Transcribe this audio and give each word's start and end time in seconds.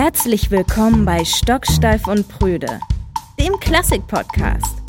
Herzlich 0.00 0.52
willkommen 0.52 1.04
bei 1.04 1.24
Stocksteif 1.24 2.06
und 2.06 2.28
Prüde, 2.28 2.78
dem 3.36 3.58
Klassik-Podcast. 3.58 4.80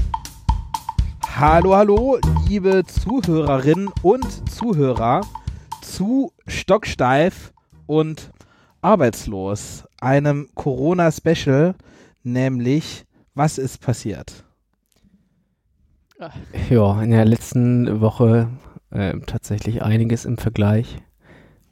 Hallo, 1.36 1.76
hallo, 1.76 2.20
liebe 2.48 2.84
Zuhörerinnen 2.86 3.90
und 4.04 4.48
Zuhörer 4.48 5.22
zu 5.82 6.32
Stocksteif 6.46 7.54
und 7.88 8.30
Arbeitslos, 8.82 9.88
einem 10.00 10.48
Corona-Special, 10.54 11.74
nämlich 12.22 13.08
Was 13.34 13.58
ist 13.58 13.82
passiert? 13.82 14.46
Ja, 16.70 17.02
in 17.02 17.10
der 17.10 17.26
letzten 17.26 18.00
Woche 18.00 18.48
äh, 18.92 19.18
tatsächlich 19.26 19.82
einiges 19.82 20.26
im 20.26 20.38
Vergleich. 20.38 21.02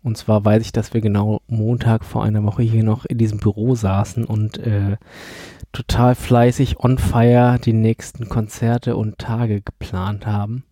Und 0.04 0.18
zwar 0.18 0.46
weiß 0.46 0.62
ich, 0.62 0.72
dass 0.72 0.94
wir 0.94 1.02
genau 1.02 1.42
Montag 1.48 2.06
vor 2.06 2.24
einer 2.24 2.44
Woche 2.44 2.64
hier 2.64 2.84
noch 2.84 3.06
in 3.06 3.18
diesem 3.18 3.40
Büro 3.40 3.76
saßen 3.76 4.26
und 4.26 4.58
äh, 4.58 4.98
total 5.72 6.16
fleißig 6.16 6.80
on 6.80 6.98
fire 6.98 7.60
die 7.64 7.74
nächsten 7.74 8.30
Konzerte 8.30 8.96
und 8.96 9.18
Tage 9.18 9.62
geplant 9.62 10.26
haben. 10.26 10.64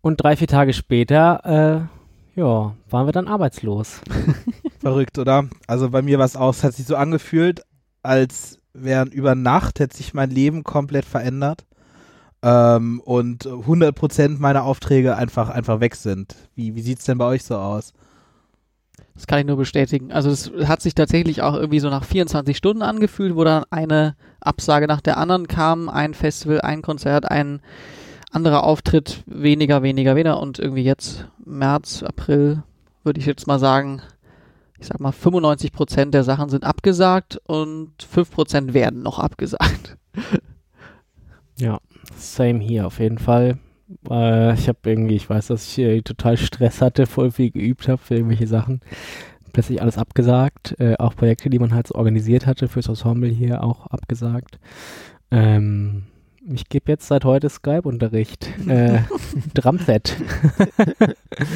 Und 0.00 0.22
drei, 0.22 0.36
vier 0.36 0.48
Tage 0.48 0.72
später, 0.72 1.88
äh, 2.34 2.40
ja, 2.40 2.74
waren 2.90 3.06
wir 3.06 3.12
dann 3.12 3.28
arbeitslos. 3.28 4.00
Verrückt, 4.80 5.18
oder? 5.18 5.48
Also 5.66 5.90
bei 5.90 6.02
mir 6.02 6.18
war 6.18 6.26
es 6.26 6.36
auch, 6.36 6.50
es 6.50 6.64
hat 6.64 6.74
sich 6.74 6.86
so 6.86 6.96
angefühlt, 6.96 7.62
als 8.02 8.58
wären 8.72 9.12
über 9.12 9.34
Nacht 9.34 9.78
hätte 9.80 9.96
sich 9.96 10.14
mein 10.14 10.30
Leben 10.30 10.64
komplett 10.64 11.04
verändert. 11.04 11.66
Ähm, 12.42 13.00
und 13.04 13.44
100% 13.46 14.40
meiner 14.40 14.64
Aufträge 14.64 15.16
einfach, 15.16 15.48
einfach 15.50 15.78
weg 15.78 15.94
sind. 15.94 16.34
Wie, 16.56 16.74
wie 16.74 16.82
sieht 16.82 16.98
es 16.98 17.04
denn 17.04 17.18
bei 17.18 17.26
euch 17.26 17.44
so 17.44 17.56
aus? 17.56 17.92
Das 19.14 19.26
kann 19.26 19.40
ich 19.40 19.46
nur 19.46 19.56
bestätigen. 19.56 20.10
Also 20.10 20.30
es 20.30 20.50
hat 20.66 20.80
sich 20.80 20.94
tatsächlich 20.94 21.42
auch 21.42 21.54
irgendwie 21.54 21.80
so 21.80 21.90
nach 21.90 22.04
24 22.04 22.56
Stunden 22.56 22.82
angefühlt, 22.82 23.36
wo 23.36 23.44
dann 23.44 23.64
eine 23.70 24.16
Absage 24.40 24.86
nach 24.86 25.00
der 25.00 25.18
anderen 25.18 25.48
kam, 25.48 25.88
ein 25.88 26.14
Festival, 26.14 26.62
ein 26.62 26.82
Konzert, 26.82 27.30
ein 27.30 27.60
anderer 28.30 28.64
Auftritt, 28.64 29.22
weniger, 29.26 29.82
weniger, 29.82 30.16
weniger 30.16 30.40
und 30.40 30.58
irgendwie 30.58 30.84
jetzt 30.84 31.26
März, 31.44 32.02
April 32.02 32.62
würde 33.04 33.20
ich 33.20 33.26
jetzt 33.26 33.46
mal 33.46 33.58
sagen, 33.58 34.00
ich 34.78 34.86
sag 34.86 35.00
mal 35.00 35.12
95 35.12 35.72
Prozent 35.72 36.14
der 36.14 36.24
Sachen 36.24 36.48
sind 36.48 36.64
abgesagt 36.64 37.40
und 37.44 37.90
5 38.02 38.30
Prozent 38.30 38.74
werden 38.74 39.02
noch 39.02 39.18
abgesagt. 39.18 39.96
Ja, 41.58 41.78
same 42.16 42.60
hier 42.60 42.86
auf 42.86 42.98
jeden 42.98 43.18
Fall. 43.18 43.58
Äh, 44.08 44.54
ich 44.54 44.68
habe 44.68 44.78
irgendwie, 44.84 45.16
ich 45.16 45.28
weiß, 45.28 45.48
dass 45.48 45.66
ich 45.66 45.78
äh, 45.78 46.02
total 46.02 46.36
Stress 46.36 46.80
hatte, 46.80 47.06
voll 47.06 47.30
viel 47.30 47.50
geübt 47.50 47.88
habe 47.88 47.98
für 47.98 48.14
irgendwelche 48.14 48.46
Sachen. 48.46 48.80
Plötzlich 49.52 49.82
alles 49.82 49.98
abgesagt. 49.98 50.74
Äh, 50.78 50.96
auch 50.98 51.14
Projekte, 51.14 51.50
die 51.50 51.58
man 51.58 51.74
halt 51.74 51.88
so 51.88 51.94
organisiert 51.94 52.46
hatte 52.46 52.68
fürs 52.68 52.88
Ensemble 52.88 53.28
hier 53.30 53.62
auch 53.62 53.86
abgesagt. 53.88 54.58
Ähm, 55.30 56.04
ich 56.50 56.68
gebe 56.68 56.90
jetzt 56.90 57.06
seit 57.06 57.24
heute 57.24 57.48
Skype-Unterricht. 57.48 58.48
Äh, 58.66 59.00
Drumset. 59.54 60.16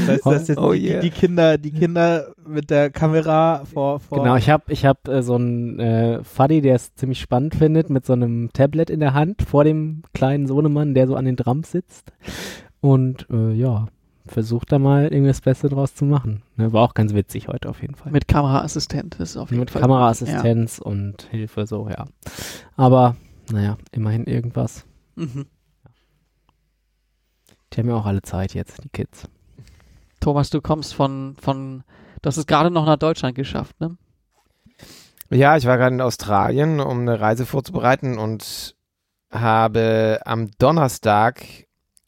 Das 0.07 0.25
heißt, 0.25 0.49
jetzt 0.49 0.59
Oh 0.59 0.73
die, 0.73 0.89
yeah. 0.89 1.01
die 1.01 1.11
Kinder, 1.11 1.59
die 1.59 1.73
Kinder 1.73 2.35
mit 2.47 2.71
der 2.71 2.91
Kamera 2.91 3.65
vor, 3.65 4.01
vor 4.01 4.19
Genau, 4.19 4.37
ich 4.37 4.49
habe 4.49 4.73
ich 4.73 4.85
hab, 4.85 5.09
äh, 5.09 5.23
so 5.23 5.35
einen 5.35 5.79
äh, 5.81 6.23
Fuddy, 6.23 6.61
der 6.61 6.77
es 6.77 6.95
ziemlich 6.95 7.21
spannend 7.21 7.55
findet, 7.55 7.91
mit 7.91 8.07
so 8.07 8.13
einem 8.13 8.51
Tablet 8.53 8.91
in 8.91 9.01
der 9.01 9.15
Hand 9.15 9.43
vor 9.43 9.65
dem 9.65 10.03
kleinen 10.15 10.47
Sohnemann, 10.47 10.95
der 10.95 11.07
so 11.07 11.17
an 11.17 11.25
den 11.25 11.37
Drums 11.37 11.73
sitzt. 11.73 12.13
Und 12.81 13.27
äh, 13.31 13.53
ja, 13.53 13.89
versucht 14.27 14.73
da 14.73 14.79
mal 14.79 15.05
irgendwie 15.05 15.29
das 15.29 15.41
Beste 15.41 15.69
draus 15.69 15.95
zu 15.95 16.05
machen. 16.05 16.43
Ne, 16.57 16.73
war 16.73 16.83
auch 16.83 16.95
ganz 16.95 17.15
witzig 17.15 17.49
heute 17.49 17.69
auf 17.69 17.83
jeden 17.83 17.95
Fall. 17.95 18.13
Mit 18.13 18.29
Kameraassistent, 18.29 19.17
ist 19.17 19.37
auf 19.37 19.51
jeden 19.51 19.61
Mit 19.61 19.71
Fall. 19.71 19.83
Kameraassistenz 19.83 20.79
und 20.79 21.29
Hilfe, 21.31 21.67
so, 21.67 21.89
ja. 21.89 22.07
Aber, 22.77 23.17
naja, 23.51 23.77
immerhin 23.93 24.25
irgendwas. 24.25 24.85
Ja. 25.17 25.25
Mhm. 25.25 25.47
Die 27.73 27.81
haben 27.81 27.89
ja 27.89 27.97
auch 27.97 28.07
alle 28.07 28.23
Zeit 28.23 28.55
jetzt, 28.55 28.83
die 28.85 28.89
Kids. 28.89 29.29
Thomas, 30.21 30.51
du 30.51 30.61
kommst 30.61 30.95
von, 30.95 31.37
von, 31.41 31.85
du 32.23 32.27
hast 32.27 32.37
es 32.37 32.47
gerade 32.47 32.71
noch 32.71 32.87
nach 32.87 32.97
Deutschland 32.97 33.35
geschafft, 33.35 33.79
ne? 33.81 33.97
Ja, 35.31 35.57
ich 35.57 35.67
war 35.67 35.77
gerade 35.77 35.95
in 35.95 36.01
Australien, 36.01 36.81
um 36.81 37.01
eine 37.01 37.21
Reise 37.21 37.47
vorzubereiten 37.47 38.17
und 38.17 38.77
habe 39.31 40.21
am 40.25 40.51
Donnerstag 40.59 41.45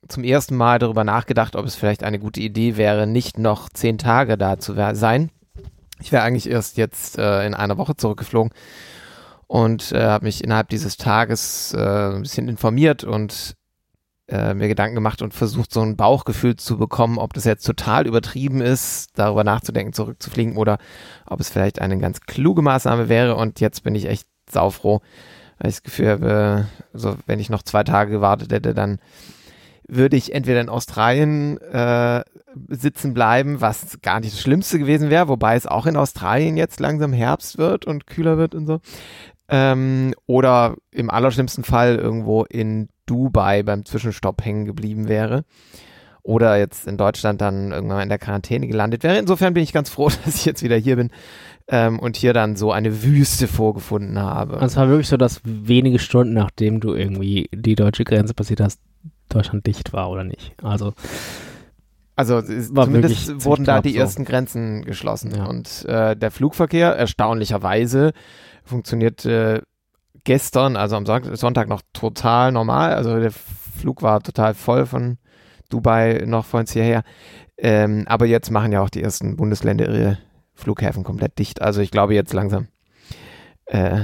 zum 0.09 0.25
ersten 0.25 0.56
Mal 0.56 0.78
darüber 0.78 1.05
nachgedacht, 1.05 1.56
ob 1.56 1.66
es 1.66 1.75
vielleicht 1.75 2.05
eine 2.05 2.19
gute 2.19 2.41
Idee 2.41 2.76
wäre, 2.76 3.06
nicht 3.06 3.37
noch 3.38 3.69
zehn 3.69 3.99
Tage 3.99 4.38
da 4.38 4.59
zu 4.59 4.75
sein. 4.94 5.31
Ich 6.00 6.12
wäre 6.12 6.22
eigentlich 6.22 6.49
erst 6.49 6.76
jetzt 6.76 7.19
äh, 7.19 7.44
in 7.44 7.55
einer 7.55 7.76
Woche 7.76 7.97
zurückgeflogen 7.97 8.53
und 9.48 9.92
äh, 9.92 10.03
habe 10.03 10.26
mich 10.26 10.44
innerhalb 10.44 10.69
dieses 10.69 10.97
Tages 10.97 11.75
äh, 11.75 12.14
ein 12.14 12.22
bisschen 12.22 12.48
informiert 12.48 13.03
und 13.03 13.56
äh, 14.28 14.53
mir 14.53 14.69
Gedanken 14.69 14.94
gemacht 14.94 15.22
und 15.22 15.32
versucht, 15.32 15.72
so 15.72 15.81
ein 15.81 15.97
Bauchgefühl 15.97 16.56
zu 16.56 16.76
bekommen, 16.76 17.19
ob 17.19 17.32
das 17.32 17.44
jetzt 17.44 17.64
total 17.64 18.06
übertrieben 18.06 18.60
ist, 18.60 19.19
darüber 19.19 19.44
nachzudenken, 19.44 19.94
zurückzufliegen 19.94 20.56
oder 20.56 20.78
ob 21.26 21.41
es 21.41 21.48
vielleicht 21.48 21.81
eine 21.81 21.98
ganz 21.98 22.20
kluge 22.20 22.60
Maßnahme 22.60 23.08
wäre. 23.08 23.37
Und 23.37 23.58
jetzt 23.60 23.82
bin 23.82 23.94
ich 23.94 24.04
echt 24.06 24.28
saufroh, 24.50 25.00
weil 25.58 25.70
ich 25.70 25.76
das 25.76 25.82
Gefühl 25.82 26.08
habe, 26.08 26.66
so, 26.92 27.16
wenn 27.26 27.41
ich 27.41 27.48
noch 27.48 27.62
zwei 27.62 27.84
Tage 27.84 28.10
gewartet 28.10 28.53
hätte, 28.53 28.75
dann 28.75 28.98
würde 29.88 30.19
ich 30.19 30.34
entweder 30.34 30.60
in 30.60 30.69
Australien 30.69 31.56
äh, 31.62 32.22
sitzen 32.69 33.14
bleiben, 33.14 33.62
was 33.62 33.98
gar 34.03 34.20
nicht 34.20 34.34
das 34.34 34.42
Schlimmste 34.42 34.78
gewesen 34.78 35.08
wäre, 35.08 35.28
wobei 35.28 35.56
es 35.56 35.66
auch 35.66 35.87
in 35.87 35.97
Australien 35.97 36.58
jetzt 36.58 36.78
langsam 36.81 37.14
Herbst 37.14 37.56
wird 37.56 37.87
und 37.87 38.06
kühler 38.06 38.37
wird 38.37 38.54
und 38.54 38.66
so. 38.66 38.81
Ähm, 39.48 40.14
oder 40.26 40.76
im 40.91 41.10
allerschlimmsten 41.10 41.64
Fall 41.64 41.97
irgendwo 41.97 42.44
in 42.44 42.88
Dubai 43.06 43.62
beim 43.62 43.84
Zwischenstopp 43.84 44.44
hängen 44.44 44.64
geblieben 44.64 45.09
wäre. 45.09 45.44
Oder 46.22 46.59
jetzt 46.59 46.86
in 46.86 46.98
Deutschland 46.98 47.41
dann 47.41 47.72
irgendwann 47.72 48.03
in 48.03 48.10
der 48.10 48.19
Quarantäne 48.19 48.66
gelandet 48.66 49.03
wäre. 49.03 49.16
Insofern 49.19 49.54
bin 49.54 49.62
ich 49.62 49.72
ganz 49.72 49.88
froh, 49.88 50.10
dass 50.25 50.34
ich 50.34 50.44
jetzt 50.44 50.62
wieder 50.62 50.76
hier 50.76 50.97
bin 50.97 51.10
ähm, 51.69 51.98
und 51.98 52.16
hier 52.16 52.34
dann 52.34 52.56
so 52.56 52.70
eine 52.72 53.03
Wüste 53.03 53.48
vorgefunden 53.48 54.19
habe. 54.19 54.54
Also 54.54 54.66
es 54.66 54.76
war 54.76 54.88
wirklich 54.88 55.08
so, 55.08 55.16
dass 55.16 55.41
wenige 55.44 55.98
Stunden 55.98 56.34
nachdem 56.34 56.81
du 56.81 56.92
irgendwie 56.92 57.48
die 57.54 57.75
deutsche 57.75 58.04
Grenze 58.04 58.34
passiert 58.34 58.60
hast, 58.60 58.81
Deutschland 59.31 59.66
dicht 59.66 59.92
war 59.92 60.10
oder 60.10 60.25
nicht. 60.25 60.53
Also 60.62 60.92
Also 62.16 62.42
zumindest 62.42 63.44
wurden 63.44 63.64
da 63.64 63.81
die 63.81 63.92
so. 63.92 64.00
ersten 64.00 64.25
Grenzen 64.25 64.84
geschlossen. 64.84 65.32
Ja. 65.37 65.47
Und 65.47 65.84
äh, 65.84 66.16
der 66.16 66.31
Flugverkehr, 66.31 66.97
erstaunlicherweise, 66.97 68.12
funktionierte 68.69 69.65
gestern, 70.25 70.77
also 70.77 70.97
am 70.97 71.06
Son- 71.06 71.37
Sonntag 71.37 71.69
noch 71.69 71.83
total 71.93 72.53
normal. 72.53 72.95
Also 72.95 73.19
der 73.19 73.33
Flug 73.33 74.03
war 74.03 74.23
total 74.23 74.55
voll 74.55 74.87
von 74.87 75.19
Dubai 75.69 76.25
noch 76.27 76.45
vor 76.45 76.61
uns 76.61 76.73
hierher. 76.73 77.03
Ähm, 77.56 78.05
aber 78.06 78.27
jetzt 78.27 78.51
machen 78.51 78.73
ja 78.73 78.81
auch 78.81 78.91
die 78.91 79.03
ersten 79.03 79.37
Bundesländer 79.37 79.89
ihre 79.89 80.19
Flughäfen 80.55 81.05
komplett 81.05 81.39
dicht. 81.39 81.61
Also 81.62 81.81
ich 81.81 81.91
glaube 81.91 82.15
jetzt 82.15 82.33
langsam 82.33 82.69
äh, 83.67 84.03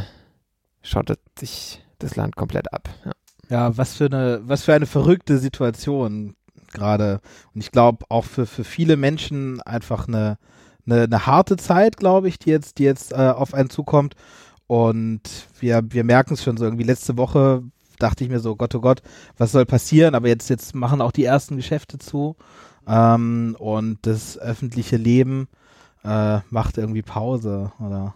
schottet 0.83 1.21
sich 1.39 1.85
das 1.99 2.17
Land 2.17 2.37
komplett 2.37 2.73
ab. 2.73 2.89
Ja. 3.05 3.13
Ja, 3.51 3.77
was 3.77 3.95
für 3.95 4.07
eine, 4.07 4.41
was 4.45 4.65
für 4.65 4.73
eine 4.73 4.87
verrückte 4.87 5.39
Situation 5.39 6.35
gerade. 6.73 7.21
Und 7.55 7.61
ich 7.61 7.71
glaube 7.71 8.05
auch 8.09 8.25
für, 8.25 8.47
für 8.47 8.65
viele 8.65 8.97
Menschen 8.97 9.61
einfach 9.61 10.09
eine, 10.09 10.39
eine, 10.87 11.03
eine 11.03 11.27
harte 11.27 11.59
Zeit, 11.59 11.99
glaube 11.99 12.29
ich, 12.29 12.39
die 12.39 12.51
jetzt, 12.51 12.79
die 12.79 12.85
jetzt 12.85 13.13
äh, 13.13 13.17
auf 13.17 13.53
einen 13.53 13.69
zukommt. 13.69 14.15
Und 14.67 15.23
wir, 15.61 15.83
wir 15.91 16.05
merken 16.05 16.35
es 16.35 16.43
schon 16.43 16.57
so 16.57 16.65
irgendwie 16.65 16.85
letzte 16.85 17.17
Woche 17.17 17.63
dachte 17.99 18.25
ich 18.25 18.31
mir 18.31 18.41
so, 18.41 18.57
Gott, 18.57 18.75
oh 18.75 18.81
Gott, 18.81 19.03
was 19.39 19.53
soll 19.53 19.65
passieren? 19.67 20.15
Aber 20.15 20.29
jetzt, 20.29 20.51
jetzt 20.51 20.75
machen 20.75 21.01
auch 21.01 21.13
die 21.13 21.25
ersten 21.25 21.57
Geschäfte 21.57 21.99
zu. 21.99 22.37
Ähm, 22.87 23.57
und 23.59 23.99
das 24.03 24.37
öffentliche 24.39 24.97
Leben 24.97 25.49
äh, 26.05 26.41
macht 26.51 26.77
irgendwie 26.77 27.03
Pause, 27.03 27.73
oder? 27.79 28.15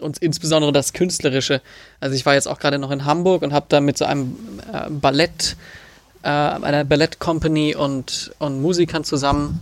und 0.00 0.18
insbesondere 0.18 0.72
das 0.72 0.92
Künstlerische. 0.92 1.60
Also 2.00 2.16
ich 2.16 2.24
war 2.26 2.34
jetzt 2.34 2.48
auch 2.48 2.58
gerade 2.58 2.78
noch 2.78 2.90
in 2.90 3.04
Hamburg 3.04 3.42
und 3.42 3.52
habe 3.52 3.66
da 3.68 3.80
mit 3.80 3.98
so 3.98 4.06
einem 4.06 4.36
äh, 4.72 4.88
Ballett, 4.90 5.56
äh, 6.22 6.28
einer 6.28 6.84
Ballett-Company 6.84 7.74
und, 7.74 8.32
und 8.38 8.62
Musikern 8.62 9.04
zusammen 9.04 9.60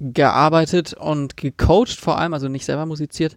gearbeitet 0.00 0.94
und 0.94 1.36
gecoacht 1.36 2.00
vor 2.00 2.18
allem, 2.18 2.34
also 2.34 2.48
nicht 2.48 2.64
selber 2.64 2.86
musiziert. 2.86 3.36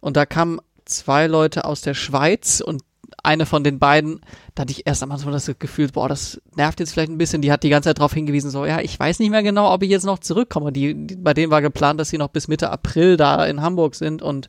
Und 0.00 0.16
da 0.16 0.26
kamen 0.26 0.60
zwei 0.84 1.26
Leute 1.26 1.64
aus 1.64 1.80
der 1.80 1.94
Schweiz 1.94 2.60
und 2.60 2.82
eine 3.22 3.46
von 3.46 3.64
den 3.64 3.78
beiden, 3.78 4.20
da 4.54 4.62
hatte 4.62 4.72
ich 4.72 4.86
erst 4.86 5.02
am 5.02 5.10
Anfang 5.10 5.32
das 5.32 5.50
Gefühl, 5.58 5.88
boah, 5.88 6.08
das 6.08 6.40
nervt 6.54 6.80
jetzt 6.80 6.92
vielleicht 6.92 7.10
ein 7.10 7.18
bisschen. 7.18 7.42
Die 7.42 7.50
hat 7.50 7.62
die 7.62 7.68
ganze 7.68 7.88
Zeit 7.88 7.98
darauf 7.98 8.14
hingewiesen, 8.14 8.50
so, 8.50 8.64
ja, 8.64 8.80
ich 8.80 8.98
weiß 8.98 9.18
nicht 9.18 9.30
mehr 9.30 9.42
genau, 9.42 9.72
ob 9.72 9.82
ich 9.82 9.90
jetzt 9.90 10.06
noch 10.06 10.18
zurückkomme. 10.18 10.72
Die, 10.72 10.94
die, 10.94 11.16
bei 11.16 11.34
denen 11.34 11.50
war 11.50 11.62
geplant, 11.62 11.98
dass 11.98 12.10
sie 12.10 12.18
noch 12.18 12.28
bis 12.28 12.48
Mitte 12.48 12.70
April 12.70 13.16
da 13.16 13.44
in 13.46 13.60
Hamburg 13.60 13.94
sind 13.94 14.22
und 14.22 14.48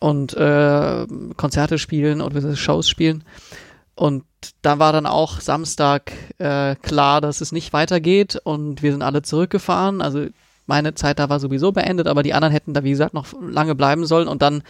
und 0.00 0.34
äh, 0.34 1.06
Konzerte 1.36 1.78
spielen 1.78 2.20
und 2.20 2.58
Shows 2.58 2.88
spielen. 2.88 3.24
Und 3.94 4.24
da 4.60 4.78
war 4.78 4.92
dann 4.92 5.06
auch 5.06 5.40
Samstag 5.40 6.12
äh, 6.38 6.74
klar, 6.76 7.20
dass 7.20 7.40
es 7.40 7.52
nicht 7.52 7.72
weitergeht 7.72 8.38
und 8.42 8.82
wir 8.82 8.92
sind 8.92 9.02
alle 9.02 9.22
zurückgefahren. 9.22 10.02
Also 10.02 10.26
meine 10.66 10.94
Zeit 10.94 11.18
da 11.18 11.28
war 11.28 11.40
sowieso 11.40 11.72
beendet, 11.72 12.06
aber 12.06 12.22
die 12.22 12.34
anderen 12.34 12.52
hätten 12.52 12.74
da, 12.74 12.84
wie 12.84 12.90
gesagt, 12.90 13.14
noch 13.14 13.26
lange 13.40 13.74
bleiben 13.74 14.06
sollen. 14.06 14.28
Und 14.28 14.42
dann 14.42 14.62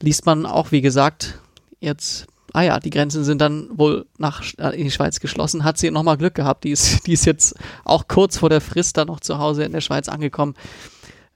liest 0.00 0.26
man 0.26 0.46
auch, 0.46 0.72
wie 0.72 0.80
gesagt, 0.80 1.38
jetzt, 1.80 2.26
ah 2.52 2.62
ja, 2.62 2.80
die 2.80 2.90
Grenzen 2.90 3.24
sind 3.24 3.40
dann 3.40 3.68
wohl 3.72 4.06
nach 4.18 4.42
äh, 4.58 4.76
in 4.76 4.84
die 4.84 4.90
Schweiz 4.90 5.20
geschlossen. 5.20 5.64
Hat 5.64 5.78
sie 5.78 5.90
nochmal 5.90 6.18
Glück 6.18 6.34
gehabt. 6.34 6.64
Die 6.64 6.70
ist, 6.70 7.06
die 7.06 7.12
ist 7.12 7.26
jetzt 7.26 7.54
auch 7.84 8.08
kurz 8.08 8.38
vor 8.38 8.50
der 8.50 8.60
Frist 8.60 8.96
dann 8.96 9.08
noch 9.08 9.20
zu 9.20 9.38
Hause 9.38 9.64
in 9.64 9.72
der 9.72 9.80
Schweiz 9.80 10.08
angekommen. 10.08 10.54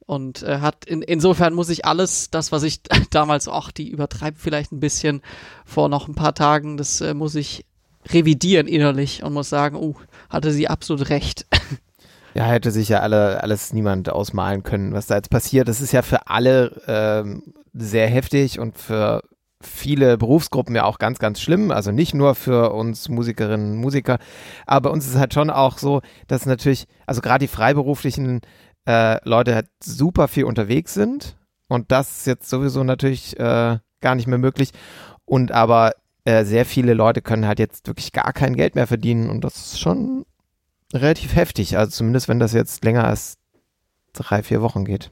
Und 0.04 0.44
äh, 0.44 0.60
hat 0.60 0.84
in, 0.84 1.02
insofern 1.02 1.52
muss 1.54 1.68
ich 1.68 1.84
alles, 1.84 2.30
das, 2.30 2.52
was 2.52 2.62
ich 2.62 2.80
damals, 3.10 3.48
auch 3.48 3.70
die 3.70 3.88
übertreibt 3.88 4.40
vielleicht 4.40 4.72
ein 4.72 4.80
bisschen 4.80 5.22
vor 5.64 5.88
noch 5.88 6.06
ein 6.06 6.14
paar 6.14 6.34
Tagen, 6.34 6.76
das 6.76 7.00
äh, 7.00 7.14
muss 7.14 7.34
ich 7.34 7.64
revidieren 8.08 8.68
innerlich 8.68 9.24
und 9.24 9.32
muss 9.32 9.48
sagen, 9.48 9.76
uh, 9.76 9.94
hatte 10.30 10.52
sie 10.52 10.68
absolut 10.68 11.08
recht. 11.08 11.46
Ja, 12.36 12.44
hätte 12.44 12.70
sich 12.70 12.90
ja 12.90 13.00
alle, 13.00 13.42
alles 13.42 13.72
niemand 13.72 14.10
ausmalen 14.10 14.62
können, 14.62 14.92
was 14.92 15.06
da 15.06 15.14
jetzt 15.14 15.30
passiert. 15.30 15.68
Das 15.68 15.80
ist 15.80 15.92
ja 15.92 16.02
für 16.02 16.26
alle 16.26 16.82
ähm, 16.86 17.54
sehr 17.72 18.08
heftig 18.08 18.58
und 18.58 18.76
für 18.76 19.22
viele 19.62 20.18
Berufsgruppen 20.18 20.76
ja 20.76 20.84
auch 20.84 20.98
ganz, 20.98 21.18
ganz 21.18 21.40
schlimm. 21.40 21.70
Also 21.70 21.92
nicht 21.92 22.12
nur 22.12 22.34
für 22.34 22.74
uns 22.74 23.08
Musikerinnen 23.08 23.72
und 23.72 23.78
Musiker, 23.78 24.18
aber 24.66 24.90
uns 24.90 25.06
ist 25.06 25.16
halt 25.16 25.32
schon 25.32 25.48
auch 25.48 25.78
so, 25.78 26.02
dass 26.26 26.44
natürlich, 26.44 26.84
also 27.06 27.22
gerade 27.22 27.44
die 27.44 27.48
freiberuflichen 27.48 28.42
äh, 28.86 29.18
Leute 29.26 29.54
halt 29.54 29.68
super 29.82 30.28
viel 30.28 30.44
unterwegs 30.44 30.92
sind 30.92 31.38
und 31.68 31.90
das 31.90 32.18
ist 32.18 32.26
jetzt 32.26 32.50
sowieso 32.50 32.84
natürlich 32.84 33.40
äh, 33.40 33.78
gar 34.02 34.14
nicht 34.14 34.26
mehr 34.26 34.36
möglich. 34.36 34.72
Und 35.24 35.52
aber 35.52 35.92
äh, 36.26 36.44
sehr 36.44 36.66
viele 36.66 36.92
Leute 36.92 37.22
können 37.22 37.46
halt 37.46 37.60
jetzt 37.60 37.88
wirklich 37.88 38.12
gar 38.12 38.34
kein 38.34 38.56
Geld 38.56 38.74
mehr 38.74 38.86
verdienen 38.86 39.30
und 39.30 39.42
das 39.42 39.56
ist 39.56 39.80
schon 39.80 40.26
relativ 40.92 41.34
heftig. 41.34 41.76
Also 41.76 41.90
zumindest 41.90 42.28
wenn 42.28 42.38
das 42.38 42.52
jetzt 42.52 42.84
länger 42.84 43.04
als 43.04 43.38
drei, 44.12 44.42
vier 44.42 44.62
Wochen 44.62 44.84
geht. 44.84 45.10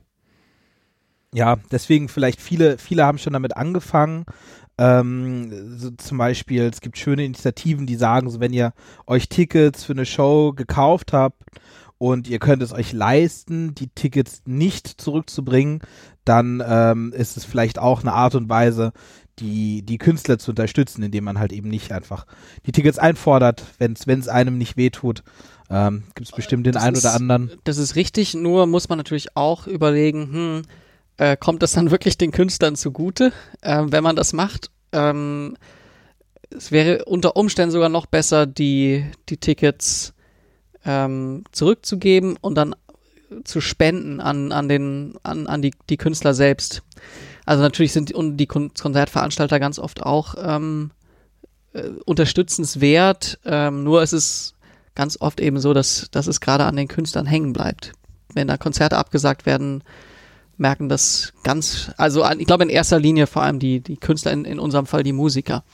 Ja, 1.34 1.56
deswegen 1.70 2.08
vielleicht 2.08 2.40
viele, 2.40 2.78
viele 2.78 3.04
haben 3.04 3.18
schon 3.18 3.32
damit 3.32 3.56
angefangen. 3.56 4.24
Ähm, 4.78 5.78
so 5.78 5.90
zum 5.90 6.18
Beispiel, 6.18 6.62
es 6.62 6.80
gibt 6.80 6.98
schöne 6.98 7.24
Initiativen, 7.24 7.86
die 7.86 7.96
sagen, 7.96 8.30
so 8.30 8.40
wenn 8.40 8.52
ihr 8.52 8.72
euch 9.06 9.28
Tickets 9.28 9.84
für 9.84 9.92
eine 9.92 10.06
Show 10.06 10.52
gekauft 10.52 11.12
habt 11.12 11.42
und 11.98 12.28
ihr 12.28 12.38
könnt 12.38 12.62
es 12.62 12.72
euch 12.72 12.92
leisten, 12.92 13.74
die 13.74 13.88
Tickets 13.88 14.42
nicht 14.46 14.86
zurückzubringen, 14.86 15.80
dann 16.24 16.62
ähm, 16.66 17.12
ist 17.12 17.36
es 17.36 17.44
vielleicht 17.44 17.78
auch 17.78 18.00
eine 18.00 18.12
Art 18.12 18.34
und 18.34 18.48
Weise, 18.48 18.92
die, 19.38 19.82
die 19.82 19.98
Künstler 19.98 20.38
zu 20.38 20.52
unterstützen, 20.52 21.02
indem 21.02 21.24
man 21.24 21.38
halt 21.38 21.52
eben 21.52 21.68
nicht 21.68 21.92
einfach 21.92 22.26
die 22.66 22.72
Tickets 22.72 22.98
einfordert, 22.98 23.64
wenn 23.78 23.92
es 23.92 24.28
einem 24.28 24.58
nicht 24.58 24.76
wehtut. 24.76 25.22
Ähm, 25.74 26.04
Gibt 26.14 26.28
es 26.28 26.34
bestimmt 26.34 26.66
den 26.66 26.74
Das 26.74 26.84
einen 26.84 26.94
ist- 26.96 27.04
oder 27.04 27.14
anderen. 27.14 27.50
Das 27.64 27.78
ist 27.78 27.96
richtig, 27.96 28.34
nur 28.34 28.66
muss 28.66 28.88
man 28.88 28.96
natürlich 28.96 29.36
auch 29.36 29.66
überlegen, 29.66 30.32
hm, 30.32 30.62
äh, 31.16 31.36
kommt 31.36 31.64
das 31.64 31.72
dann 31.72 31.90
wirklich 31.90 32.16
den 32.16 32.30
Künstlern 32.30 32.76
zugute, 32.76 33.32
ähm, 33.62 33.90
wenn 33.90 34.04
man 34.04 34.14
das 34.14 34.32
macht? 34.32 34.70
Ähm, 34.92 35.56
es 36.56 36.70
wäre 36.70 37.04
unter 37.06 37.36
Umständen 37.36 37.72
sogar 37.72 37.88
noch 37.88 38.06
besser, 38.06 38.46
die, 38.46 39.04
die 39.28 39.38
Tickets 39.38 40.14
ähm, 40.84 41.42
zurückzugeben 41.50 42.36
und 42.40 42.54
dann 42.54 42.76
zu 43.42 43.60
spenden 43.60 44.20
an, 44.20 44.52
an, 44.52 44.68
den, 44.68 45.14
an, 45.24 45.48
an 45.48 45.60
die, 45.60 45.72
die 45.90 45.96
Künstler 45.96 46.34
selbst. 46.34 46.82
Also 47.46 47.62
natürlich 47.64 47.92
sind 47.92 48.10
die, 48.10 48.14
und 48.14 48.36
die 48.36 48.46
Kon 48.46 48.72
Konzertveranstalter 48.74 49.58
ganz 49.58 49.80
oft 49.80 50.04
auch 50.04 50.36
ähm, 50.38 50.92
äh, 51.72 51.88
unterstützenswert, 52.04 53.40
ähm, 53.44 53.82
nur 53.82 54.02
es 54.02 54.12
ist 54.12 54.53
ganz 54.94 55.18
oft 55.20 55.40
eben 55.40 55.58
so, 55.58 55.74
dass, 55.74 56.08
dass 56.10 56.26
es 56.26 56.40
gerade 56.40 56.64
an 56.64 56.76
den 56.76 56.88
Künstlern 56.88 57.26
hängen 57.26 57.52
bleibt. 57.52 57.92
Wenn 58.32 58.48
da 58.48 58.56
Konzerte 58.56 58.96
abgesagt 58.96 59.46
werden, 59.46 59.82
merken 60.56 60.88
das 60.88 61.32
ganz, 61.42 61.92
also 61.96 62.24
ich 62.38 62.46
glaube 62.46 62.64
in 62.64 62.70
erster 62.70 62.98
Linie 62.98 63.26
vor 63.26 63.42
allem 63.42 63.58
die, 63.58 63.80
die 63.80 63.96
Künstler, 63.96 64.32
in, 64.32 64.44
in 64.44 64.58
unserem 64.58 64.86
Fall 64.86 65.02
die 65.02 65.12
Musiker. 65.12 65.64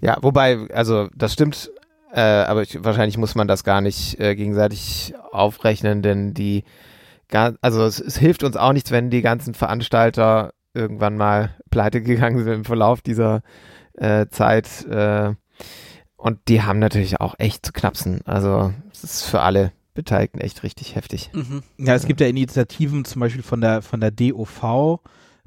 Ja, 0.00 0.18
wobei, 0.20 0.68
also 0.72 1.08
das 1.14 1.32
stimmt, 1.32 1.70
äh, 2.12 2.20
aber 2.20 2.62
ich, 2.62 2.82
wahrscheinlich 2.82 3.18
muss 3.18 3.34
man 3.34 3.46
das 3.46 3.62
gar 3.62 3.80
nicht 3.80 4.18
äh, 4.18 4.34
gegenseitig 4.34 5.14
aufrechnen, 5.30 6.02
denn 6.02 6.34
die, 6.34 6.64
also 7.60 7.84
es, 7.84 8.00
es 8.00 8.16
hilft 8.16 8.42
uns 8.42 8.56
auch 8.56 8.72
nichts, 8.72 8.90
wenn 8.90 9.10
die 9.10 9.22
ganzen 9.22 9.54
Veranstalter 9.54 10.52
irgendwann 10.74 11.16
mal 11.16 11.54
pleite 11.70 12.02
gegangen 12.02 12.38
sind 12.42 12.52
im 12.52 12.64
Verlauf 12.64 13.00
dieser 13.02 13.42
äh, 13.94 14.26
Zeit. 14.28 14.84
Äh, 14.86 15.34
und 16.20 16.38
die 16.48 16.62
haben 16.62 16.78
natürlich 16.78 17.20
auch 17.20 17.34
echt 17.38 17.64
zu 17.66 17.72
knapsen. 17.72 18.20
Also 18.26 18.72
es 18.92 19.04
ist 19.04 19.22
für 19.24 19.40
alle 19.40 19.72
Beteiligten 19.94 20.38
echt 20.40 20.62
richtig 20.62 20.94
heftig. 20.94 21.30
Mhm. 21.34 21.62
Ja, 21.78 21.94
es 21.94 22.06
gibt 22.06 22.20
ja 22.20 22.26
Initiativen, 22.26 23.04
zum 23.04 23.20
Beispiel 23.20 23.42
von 23.42 23.60
der, 23.60 23.82
von 23.82 24.00
der 24.00 24.10
DOV, 24.10 25.00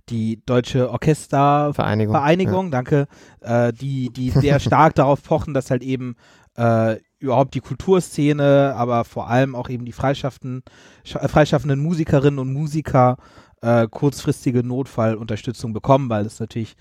die 0.10 0.42
Deutsche 0.46 0.90
Orchestervereinigung, 0.92 2.14
Vereinigung. 2.14 2.14
Vereinigung, 2.14 2.72
danke, 2.72 3.08
äh, 3.42 3.72
die, 3.72 4.10
die 4.12 4.32
sehr 4.32 4.60
stark 4.68 4.96
darauf 4.96 5.24
pochen, 5.24 5.54
dass 5.54 5.72
halt 5.72 5.82
eben 5.82 6.16
äh, 6.58 6.98
überhaupt 7.20 7.54
die 7.56 7.62
Kulturszene, 7.62 8.74
aber 8.76 9.06
vor 9.06 9.30
allem 9.30 9.56
auch 9.56 9.70
eben 9.70 9.86
die 9.86 9.92
freischaffenden, 9.94 10.64
sch- 11.06 11.18
äh, 11.20 11.28
freischaffenden 11.28 11.80
Musikerinnen 11.80 12.38
und 12.40 12.52
Musiker 12.52 13.18
äh, 13.62 13.88
kurzfristige 13.88 14.64
Notfallunterstützung 14.64 15.72
bekommen, 15.72 16.10
weil 16.10 16.26
es 16.26 16.40
natürlich 16.40 16.76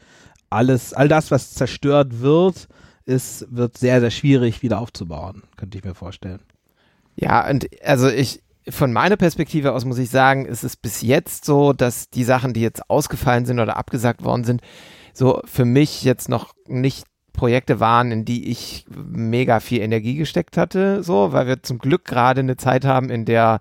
alles, 0.50 0.92
all 0.92 1.08
das, 1.08 1.30
was 1.30 1.54
zerstört 1.54 2.20
wird, 2.20 2.66
ist, 3.04 3.46
wird 3.50 3.78
sehr, 3.78 4.00
sehr 4.00 4.10
schwierig 4.10 4.62
wieder 4.62 4.80
aufzubauen, 4.80 5.42
könnte 5.56 5.78
ich 5.78 5.84
mir 5.84 5.94
vorstellen. 5.94 6.40
Ja, 7.16 7.48
und 7.48 7.68
also 7.84 8.08
ich, 8.08 8.42
von 8.68 8.92
meiner 8.92 9.16
Perspektive 9.16 9.72
aus 9.72 9.84
muss 9.84 9.98
ich 9.98 10.10
sagen, 10.10 10.46
ist 10.46 10.62
es 10.62 10.76
bis 10.76 11.02
jetzt 11.02 11.44
so, 11.44 11.72
dass 11.72 12.10
die 12.10 12.24
Sachen, 12.24 12.52
die 12.52 12.60
jetzt 12.60 12.88
ausgefallen 12.88 13.44
sind 13.44 13.60
oder 13.60 13.76
abgesagt 13.76 14.24
worden 14.24 14.44
sind, 14.44 14.62
so 15.12 15.42
für 15.44 15.64
mich 15.64 16.04
jetzt 16.04 16.28
noch 16.28 16.54
nicht 16.66 17.04
Projekte 17.32 17.80
waren, 17.80 18.12
in 18.12 18.24
die 18.24 18.50
ich 18.50 18.86
mega 18.88 19.60
viel 19.60 19.80
Energie 19.80 20.16
gesteckt 20.16 20.56
hatte, 20.56 21.02
so, 21.02 21.32
weil 21.32 21.46
wir 21.46 21.62
zum 21.62 21.78
Glück 21.78 22.04
gerade 22.04 22.40
eine 22.40 22.56
Zeit 22.56 22.84
haben, 22.84 23.10
in 23.10 23.24
der 23.24 23.60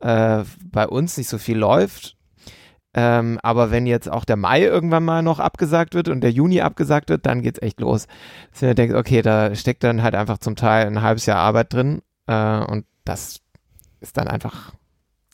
äh, 0.00 0.44
bei 0.62 0.86
uns 0.86 1.16
nicht 1.16 1.28
so 1.28 1.38
viel 1.38 1.58
läuft. 1.58 2.16
Ähm, 2.94 3.40
aber 3.42 3.70
wenn 3.70 3.86
jetzt 3.86 4.10
auch 4.10 4.24
der 4.24 4.36
Mai 4.36 4.62
irgendwann 4.62 5.04
mal 5.04 5.22
noch 5.22 5.40
abgesagt 5.40 5.94
wird 5.94 6.08
und 6.08 6.20
der 6.20 6.30
Juni 6.30 6.60
abgesagt 6.60 7.10
wird, 7.10 7.26
dann 7.26 7.42
geht's 7.42 7.60
echt 7.60 7.80
los. 7.80 8.06
Dass 8.52 8.62
ihr 8.62 8.74
denkt, 8.74 8.94
okay, 8.94 9.20
da 9.20 9.54
steckt 9.54 9.82
dann 9.82 10.02
halt 10.02 10.14
einfach 10.14 10.38
zum 10.38 10.54
Teil 10.54 10.86
ein 10.86 11.02
halbes 11.02 11.26
Jahr 11.26 11.38
Arbeit 11.38 11.72
drin 11.72 12.02
äh, 12.26 12.60
und 12.60 12.86
das 13.04 13.40
ist 14.00 14.16
dann 14.16 14.28
einfach. 14.28 14.72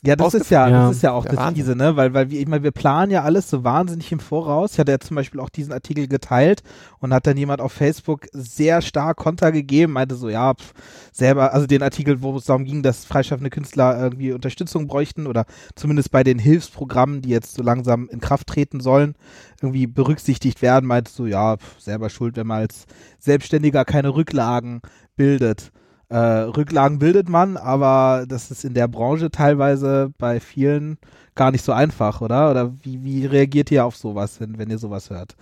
Ja, 0.03 0.15
das 0.15 0.33
ist 0.33 0.49
ja, 0.49 0.67
Ja. 0.67 0.87
das 0.87 0.95
ist 0.97 1.03
ja 1.03 1.11
auch 1.11 1.23
Der 1.25 1.33
das 1.33 1.39
Wahnsinn. 1.45 1.63
Fiese, 1.63 1.75
ne? 1.75 1.95
Weil, 1.95 2.13
weil 2.15 2.31
wir, 2.31 2.39
ich 2.39 2.47
meine, 2.47 2.63
wir 2.63 2.71
planen 2.71 3.11
ja 3.11 3.21
alles 3.21 3.47
so 3.51 3.63
wahnsinnig 3.63 4.11
im 4.11 4.19
Voraus. 4.19 4.73
Ich 4.73 4.79
hatte 4.79 4.91
ja 4.91 4.99
zum 4.99 5.15
Beispiel 5.15 5.39
auch 5.39 5.49
diesen 5.49 5.71
Artikel 5.73 6.07
geteilt 6.07 6.63
und 6.99 7.13
hat 7.13 7.27
dann 7.27 7.37
jemand 7.37 7.61
auf 7.61 7.71
Facebook 7.71 8.25
sehr 8.33 8.81
stark 8.81 9.17
Konter 9.17 9.51
gegeben, 9.51 9.93
meinte 9.93 10.15
so, 10.15 10.27
ja, 10.29 10.55
pf, 10.55 10.73
selber, 11.11 11.53
also 11.53 11.67
den 11.67 11.83
Artikel, 11.83 12.23
wo 12.23 12.35
es 12.35 12.45
darum 12.45 12.65
ging, 12.65 12.81
dass 12.81 13.05
freischaffende 13.05 13.51
Künstler 13.51 13.99
irgendwie 14.01 14.31
Unterstützung 14.31 14.87
bräuchten 14.87 15.27
oder 15.27 15.45
zumindest 15.75 16.09
bei 16.09 16.23
den 16.23 16.39
Hilfsprogrammen, 16.39 17.21
die 17.21 17.29
jetzt 17.29 17.53
so 17.53 17.61
langsam 17.61 18.09
in 18.09 18.21
Kraft 18.21 18.47
treten 18.47 18.79
sollen, 18.79 19.13
irgendwie 19.61 19.85
berücksichtigt 19.85 20.63
werden, 20.63 20.87
meinte 20.87 21.11
so, 21.11 21.27
ja, 21.27 21.57
pf, 21.57 21.79
selber 21.79 22.09
schuld, 22.09 22.37
wenn 22.37 22.47
man 22.47 22.61
als 22.61 22.85
Selbstständiger 23.19 23.85
keine 23.85 24.15
Rücklagen 24.15 24.81
bildet. 25.15 25.71
Äh, 26.11 26.17
Rücklagen 26.17 26.99
bildet 26.99 27.29
man, 27.29 27.55
aber 27.55 28.25
das 28.27 28.51
ist 28.51 28.65
in 28.65 28.73
der 28.73 28.89
Branche 28.89 29.31
teilweise 29.31 30.11
bei 30.17 30.41
vielen 30.41 30.97
gar 31.35 31.51
nicht 31.51 31.63
so 31.63 31.71
einfach, 31.71 32.19
oder? 32.19 32.51
Oder 32.51 32.73
wie, 32.81 33.01
wie 33.05 33.25
reagiert 33.25 33.71
ihr 33.71 33.85
auf 33.85 33.95
sowas, 33.95 34.41
wenn, 34.41 34.57
wenn 34.57 34.69
ihr 34.69 34.77
sowas 34.77 35.09
hört? 35.09 35.37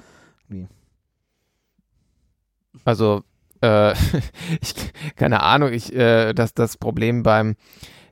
Also, 2.86 3.24
äh, 3.62 3.94
ich, 4.62 4.76
keine 5.16 5.42
Ahnung, 5.42 5.74
ich, 5.74 5.92
äh, 5.92 6.34
dass 6.34 6.54
das 6.54 6.78
Problem 6.78 7.24
beim 7.24 7.56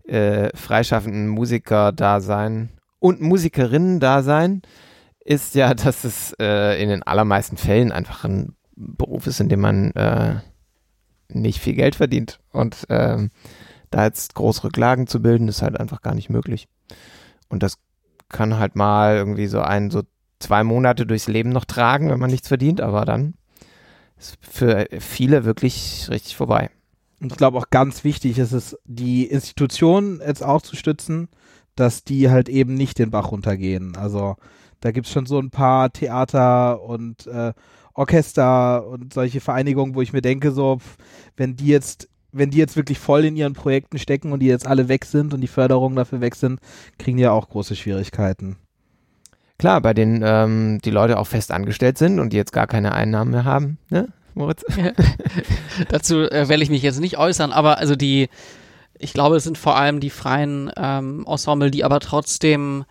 äh, 0.08 0.50
freischaffenden 0.58 1.28
Musiker-Dasein 1.28 2.70
und 2.98 3.22
Musikerinnen-Dasein 3.22 4.64
ist 5.24 5.54
ja, 5.54 5.76
dass 5.76 6.04
es 6.04 6.34
äh, 6.40 6.82
in 6.82 6.90
den 6.90 7.04
allermeisten 7.04 7.58
Fällen 7.58 7.92
einfach 7.92 8.24
ein 8.24 8.56
Beruf 8.76 9.28
ist, 9.28 9.42
in 9.42 9.50
dem 9.50 9.60
man 9.60 9.92
äh, 9.92 10.38
nicht 11.30 11.60
viel 11.60 11.74
Geld 11.74 11.96
verdient. 11.96 12.40
Und 12.52 12.86
ähm, 12.90 13.32
da 13.90 14.06
jetzt 14.06 14.36
große 14.36 14.64
Rücklagen 14.64 15.08
zu 15.08 15.22
bilden, 15.22 15.48
ist 15.48 15.62
halt 15.62 15.80
einfach 15.80 16.02
gar 16.02 16.16
nicht 16.16 16.30
möglich. 16.30 16.68
Und 17.50 17.64
das 17.64 17.78
kann 18.30 18.58
halt 18.58 18.76
mal 18.76 19.16
irgendwie 19.16 19.48
so 19.48 19.62
ein, 19.62 19.90
so 19.90 20.04
zwei 20.40 20.64
Monate 20.64 21.06
durchs 21.06 21.28
Leben 21.28 21.50
noch 21.50 21.66
tragen, 21.66 22.10
wenn 22.10 22.20
man 22.20 22.30
nichts 22.30 22.48
verdient, 22.48 22.82
aber 22.82 23.06
dann 23.06 23.36
ist 24.18 24.38
für 24.42 24.88
viele 25.00 25.46
wirklich 25.46 26.08
richtig 26.10 26.36
vorbei. 26.36 26.70
Und 27.20 27.32
ich 27.32 27.38
glaube 27.38 27.58
auch 27.58 27.70
ganz 27.70 28.04
wichtig 28.04 28.38
ist 28.38 28.52
es, 28.52 28.78
die 28.86 29.26
Institutionen 29.26 30.22
jetzt 30.26 30.44
auch 30.44 30.62
zu 30.62 30.76
stützen, 30.76 31.30
dass 31.76 32.04
die 32.04 32.30
halt 32.30 32.50
eben 32.50 32.74
nicht 32.74 33.00
den 33.00 33.12
Bach 33.12 33.32
runtergehen. 33.32 33.96
Also 33.96 34.36
da 34.82 34.92
gibt 34.92 35.08
es 35.08 35.14
schon 35.14 35.26
so 35.26 35.40
ein 35.40 35.50
paar 35.50 35.92
Theater 35.92 36.82
und 36.82 37.26
äh, 37.28 37.54
Orchester 37.98 38.88
und 38.88 39.14
solche 39.14 39.42
Vereinigungen, 39.42 39.96
wo 39.96 40.02
ich 40.02 40.14
mir 40.14 40.22
denke, 40.22 40.52
so, 40.52 40.78
wenn 41.36 41.56
die 41.56 41.68
jetzt 41.68 42.08
wenn 42.32 42.52
die 42.52 42.58
jetzt 42.58 42.76
wirklich 42.76 43.00
voll 43.00 43.26
in 43.26 43.36
ihren 43.36 43.54
Projekten 43.54 43.98
stecken 43.98 44.32
und 44.32 44.42
die 44.42 44.48
jetzt 44.48 44.68
alle 44.68 44.90
weg 44.90 45.06
sind 45.06 45.34
und 45.34 45.42
die 45.42 45.48
Förderungen 45.48 45.96
dafür 45.96 46.22
weg 46.22 46.36
sind, 46.36 46.60
kriegen 47.00 47.18
die 47.18 47.24
ja 47.24 47.32
auch 47.32 47.50
große 47.50 47.76
Schwierigkeiten. 47.76 48.58
Klar, 49.58 49.82
bei 49.82 49.96
denen 49.96 50.22
ähm, 50.24 50.80
die 50.84 50.92
Leute 50.92 51.18
auch 51.18 51.26
fest 51.26 51.52
angestellt 51.52 51.98
sind 51.98 52.20
und 52.20 52.32
die 52.32 52.38
jetzt 52.38 52.54
gar 52.54 52.68
keine 52.68 52.94
Einnahmen 52.94 53.32
mehr 53.32 53.46
haben, 53.46 53.80
ne, 53.90 54.10
Moritz? 54.36 54.64
Dazu 55.90 56.30
äh, 56.30 56.48
will 56.48 56.62
ich 56.62 56.70
mich 56.70 56.84
jetzt 56.84 57.00
nicht 57.00 57.18
äußern, 57.18 57.52
aber 57.52 57.80
also 57.80 57.96
die, 57.96 58.30
ich 59.00 59.14
glaube, 59.14 59.38
es 59.38 59.44
sind 59.44 59.58
vor 59.58 59.76
allem 59.76 60.00
die 60.00 60.12
freien 60.12 60.72
ähm, 60.78 61.26
Ensemble, 61.28 61.72
die 61.72 61.84
aber 61.84 62.00
trotzdem 62.00 62.86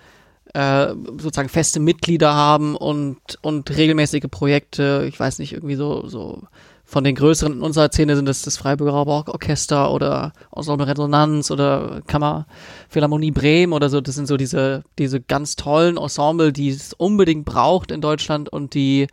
äh, 0.56 0.94
sozusagen 1.18 1.50
feste 1.50 1.80
Mitglieder 1.80 2.32
haben 2.32 2.76
und, 2.76 3.18
und 3.42 3.76
regelmäßige 3.76 4.24
Projekte, 4.30 5.04
ich 5.06 5.20
weiß 5.20 5.38
nicht, 5.38 5.52
irgendwie 5.52 5.74
so, 5.74 6.06
so 6.06 6.44
von 6.82 7.04
den 7.04 7.14
größeren 7.14 7.52
in 7.52 7.60
unserer 7.60 7.90
Szene 7.90 8.16
sind 8.16 8.26
es 8.26 8.40
das 8.40 8.56
Freiburger 8.56 9.06
Orchester 9.06 9.92
oder 9.92 10.32
Ensemble 10.54 10.86
Resonanz 10.86 11.50
oder 11.50 12.00
Kammerphilharmonie 12.06 13.32
Bremen 13.32 13.74
oder 13.74 13.90
so. 13.90 14.00
Das 14.00 14.14
sind 14.14 14.28
so 14.28 14.38
diese, 14.38 14.82
diese 14.98 15.20
ganz 15.20 15.56
tollen 15.56 15.98
Ensemble, 15.98 16.54
die 16.54 16.70
es 16.70 16.94
unbedingt 16.94 17.44
braucht 17.44 17.90
in 17.90 18.00
Deutschland 18.00 18.48
und 18.48 18.72
die 18.72 19.08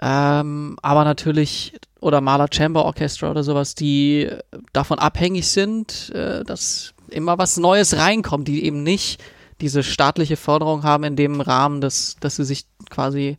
ähm, 0.00 0.78
aber 0.80 1.04
natürlich 1.04 1.74
oder 2.00 2.22
Maler 2.22 2.48
Chamber 2.50 2.86
Orchestra 2.86 3.30
oder 3.30 3.42
sowas, 3.42 3.74
die 3.74 4.30
davon 4.72 4.98
abhängig 4.98 5.48
sind, 5.48 6.10
äh, 6.14 6.44
dass 6.44 6.94
immer 7.10 7.36
was 7.36 7.58
Neues 7.58 7.98
reinkommt, 7.98 8.48
die 8.48 8.64
eben 8.64 8.82
nicht 8.82 9.20
diese 9.60 9.82
staatliche 9.82 10.36
Förderung 10.36 10.82
haben 10.82 11.04
in 11.04 11.16
dem 11.16 11.40
Rahmen, 11.40 11.80
dass, 11.80 12.16
dass 12.20 12.36
sie 12.36 12.44
sich 12.44 12.66
quasi 12.90 13.36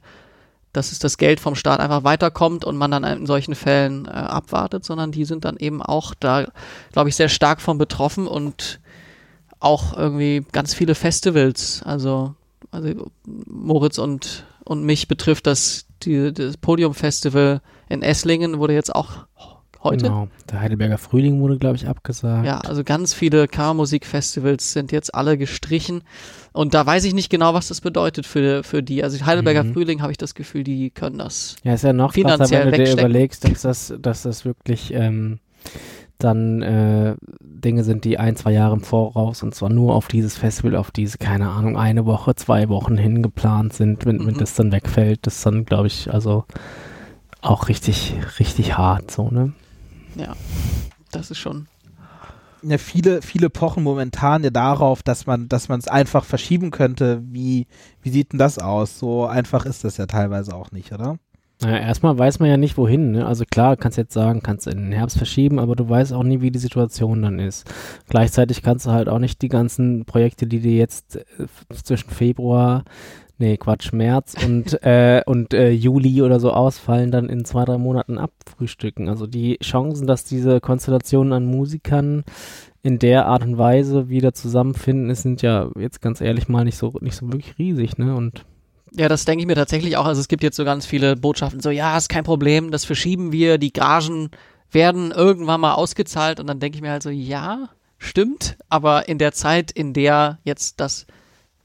dass 0.73 0.91
es 0.91 0.99
das 0.99 1.17
Geld 1.17 1.39
vom 1.39 1.55
Staat 1.55 1.79
einfach 1.79 2.03
weiterkommt 2.03 2.63
und 2.63 2.77
man 2.77 2.91
dann 2.91 3.03
in 3.03 3.25
solchen 3.25 3.55
Fällen 3.55 4.05
äh, 4.05 4.09
abwartet, 4.09 4.85
sondern 4.85 5.11
die 5.11 5.25
sind 5.25 5.43
dann 5.43 5.57
eben 5.57 5.81
auch 5.81 6.13
da, 6.13 6.45
glaube 6.91 7.09
ich, 7.09 7.15
sehr 7.15 7.29
stark 7.29 7.61
von 7.61 7.79
betroffen 7.79 8.27
und 8.27 8.79
auch 9.59 9.97
irgendwie 9.97 10.45
ganz 10.51 10.75
viele 10.75 10.93
Festivals. 10.93 11.81
Also, 11.83 12.35
also 12.69 13.09
Moritz 13.25 13.97
und, 13.97 14.45
und 14.65 14.83
mich 14.83 15.07
betrifft 15.07 15.47
das, 15.47 15.87
die, 16.03 16.31
das 16.31 16.57
Podium-Festival 16.57 17.61
in 17.89 18.03
Esslingen 18.03 18.59
wurde 18.59 18.73
jetzt 18.73 18.93
auch 18.93 19.25
heute. 19.87 20.05
Genau, 20.05 20.27
der 20.51 20.61
Heidelberger 20.61 20.97
Frühling 20.97 21.39
wurde, 21.39 21.57
glaube 21.57 21.75
ich, 21.75 21.87
abgesagt. 21.87 22.45
Ja, 22.45 22.59
also 22.59 22.83
ganz 22.83 23.13
viele 23.13 23.47
Kammermusikfestivals 23.47 24.73
sind 24.73 24.91
jetzt 24.91 25.13
alle 25.13 25.37
gestrichen. 25.37 26.03
Und 26.53 26.73
da 26.73 26.85
weiß 26.85 27.03
ich 27.03 27.13
nicht 27.13 27.29
genau, 27.29 27.53
was 27.53 27.67
das 27.67 27.81
bedeutet 27.81 28.25
für, 28.25 28.63
für 28.63 28.81
die. 28.81 29.03
Also 29.03 29.23
Heidelberger 29.25 29.63
mhm. 29.63 29.73
Frühling 29.73 30.01
habe 30.01 30.11
ich 30.11 30.17
das 30.17 30.33
Gefühl, 30.35 30.63
die 30.63 30.89
können 30.89 31.19
das. 31.19 31.55
Ja, 31.63 31.73
ist 31.73 31.83
ja 31.83 31.93
noch 31.93 32.13
finanziell 32.13 32.63
krasser, 32.63 32.71
wenn 32.71 32.85
du 32.85 32.95
dir 32.95 32.99
überlegst, 32.99 33.43
dass 33.43 33.61
das, 33.61 33.93
dass 33.99 34.23
das 34.23 34.45
wirklich 34.45 34.93
ähm, 34.93 35.39
dann 36.17 36.61
äh, 36.61 37.15
Dinge 37.41 37.83
sind, 37.83 38.05
die 38.05 38.17
ein, 38.17 38.35
zwei 38.35 38.51
Jahre 38.51 38.73
im 38.73 38.81
Voraus 38.81 39.43
und 39.43 39.53
zwar 39.53 39.69
nur 39.69 39.95
auf 39.95 40.07
dieses 40.07 40.37
Festival, 40.37 40.75
auf 40.75 40.91
diese, 40.91 41.17
keine 41.17 41.49
Ahnung, 41.49 41.77
eine 41.77 42.05
Woche, 42.05 42.35
zwei 42.35 42.69
Wochen 42.69 42.97
hingeplant 42.97 43.73
sind, 43.73 44.05
wenn, 44.05 44.17
mhm. 44.17 44.27
wenn 44.27 44.37
das 44.37 44.55
dann 44.55 44.71
wegfällt, 44.71 45.27
das 45.27 45.41
dann, 45.41 45.65
glaube 45.65 45.87
ich, 45.87 46.11
also 46.11 46.45
auch 47.41 47.69
richtig, 47.69 48.15
richtig 48.39 48.77
hart, 48.77 49.11
so, 49.11 49.29
ne? 49.29 49.53
Ja, 50.17 50.35
das 51.11 51.31
ist 51.31 51.37
schon. 51.37 51.67
Ja, 52.63 52.77
viele, 52.79 53.21
viele 53.21 53.49
pochen 53.49 53.83
momentan 53.83 54.43
ja 54.43 54.49
darauf, 54.49 55.03
dass 55.03 55.27
man, 55.27 55.47
dass 55.47 55.69
man 55.69 55.79
es 55.79 55.87
einfach 55.87 56.25
verschieben 56.25 56.71
könnte. 56.71 57.21
Wie, 57.23 57.67
wie 58.01 58.09
sieht 58.09 58.33
denn 58.33 58.39
das 58.39 58.57
aus? 58.57 58.97
So 58.97 59.27
einfach 59.27 59.65
ist 59.65 59.83
das 59.83 59.97
ja 59.97 60.07
teilweise 60.07 60.55
auch 60.55 60.71
nicht, 60.71 60.91
oder? 60.91 61.19
Naja, 61.61 61.77
erstmal 61.77 62.17
weiß 62.17 62.39
man 62.39 62.49
ja 62.49 62.57
nicht, 62.57 62.77
wohin. 62.77 63.11
Ne? 63.11 63.25
Also 63.25 63.43
klar, 63.49 63.77
kannst 63.77 63.97
jetzt 63.97 64.13
sagen, 64.13 64.43
kannst 64.43 64.67
in 64.67 64.77
den 64.77 64.91
Herbst 64.91 65.17
verschieben, 65.17 65.59
aber 65.59 65.75
du 65.75 65.89
weißt 65.89 66.13
auch 66.13 66.23
nie, 66.23 66.41
wie 66.41 66.51
die 66.51 66.59
Situation 66.59 67.23
dann 67.23 67.39
ist. 67.39 67.67
Gleichzeitig 68.07 68.61
kannst 68.61 68.85
du 68.85 68.91
halt 68.91 69.09
auch 69.09 69.19
nicht 69.19 69.41
die 69.41 69.49
ganzen 69.49 70.05
Projekte, 70.05 70.45
die 70.45 70.59
dir 70.59 70.77
jetzt 70.77 71.15
äh, 71.15 71.47
zwischen 71.73 72.11
Februar 72.11 72.83
nee, 73.39 73.57
Quatsch, 73.57 73.93
März 73.93 74.35
und, 74.43 74.81
äh, 74.83 75.23
und 75.25 75.53
äh, 75.53 75.69
Juli 75.71 76.21
oder 76.21 76.39
so 76.39 76.51
ausfallen, 76.51 77.11
dann 77.11 77.29
in 77.29 77.45
zwei, 77.45 77.65
drei 77.65 77.77
Monaten 77.77 78.17
abfrühstücken. 78.17 79.09
Also 79.09 79.27
die 79.27 79.57
Chancen, 79.61 80.07
dass 80.07 80.23
diese 80.23 80.59
Konstellationen 80.59 81.33
an 81.33 81.45
Musikern 81.45 82.23
in 82.83 82.99
der 82.99 83.25
Art 83.25 83.43
und 83.43 83.57
Weise 83.57 84.09
wieder 84.09 84.33
zusammenfinden, 84.33 85.13
sind 85.15 85.41
ja 85.41 85.69
jetzt 85.77 86.01
ganz 86.01 86.21
ehrlich 86.21 86.47
mal 86.47 86.63
nicht 86.63 86.77
so, 86.77 86.93
nicht 87.01 87.15
so 87.15 87.27
wirklich 87.27 87.57
riesig, 87.57 87.97
ne? 87.97 88.15
Und 88.15 88.45
ja, 88.93 89.09
das 89.09 89.25
denke 89.25 89.41
ich 89.41 89.47
mir 89.47 89.55
tatsächlich 89.55 89.97
auch. 89.97 90.05
Also 90.05 90.21
es 90.21 90.27
gibt 90.27 90.43
jetzt 90.43 90.55
so 90.55 90.65
ganz 90.65 90.85
viele 90.85 91.15
Botschaften, 91.15 91.61
so 91.61 91.69
ja, 91.69 91.97
ist 91.97 92.09
kein 92.09 92.23
Problem, 92.23 92.71
das 92.71 92.85
verschieben 92.85 93.31
wir, 93.31 93.57
die 93.57 93.73
Gagen 93.73 94.29
werden 94.71 95.11
irgendwann 95.11 95.61
mal 95.61 95.73
ausgezahlt 95.73 96.39
und 96.39 96.47
dann 96.47 96.59
denke 96.59 96.77
ich 96.77 96.81
mir 96.81 96.91
halt 96.91 97.03
so, 97.03 97.09
ja, 97.09 97.69
stimmt, 97.97 98.57
aber 98.69 99.07
in 99.07 99.17
der 99.17 99.31
Zeit, 99.31 99.71
in 99.71 99.93
der 99.93 100.39
jetzt 100.43 100.79
das 100.79 101.07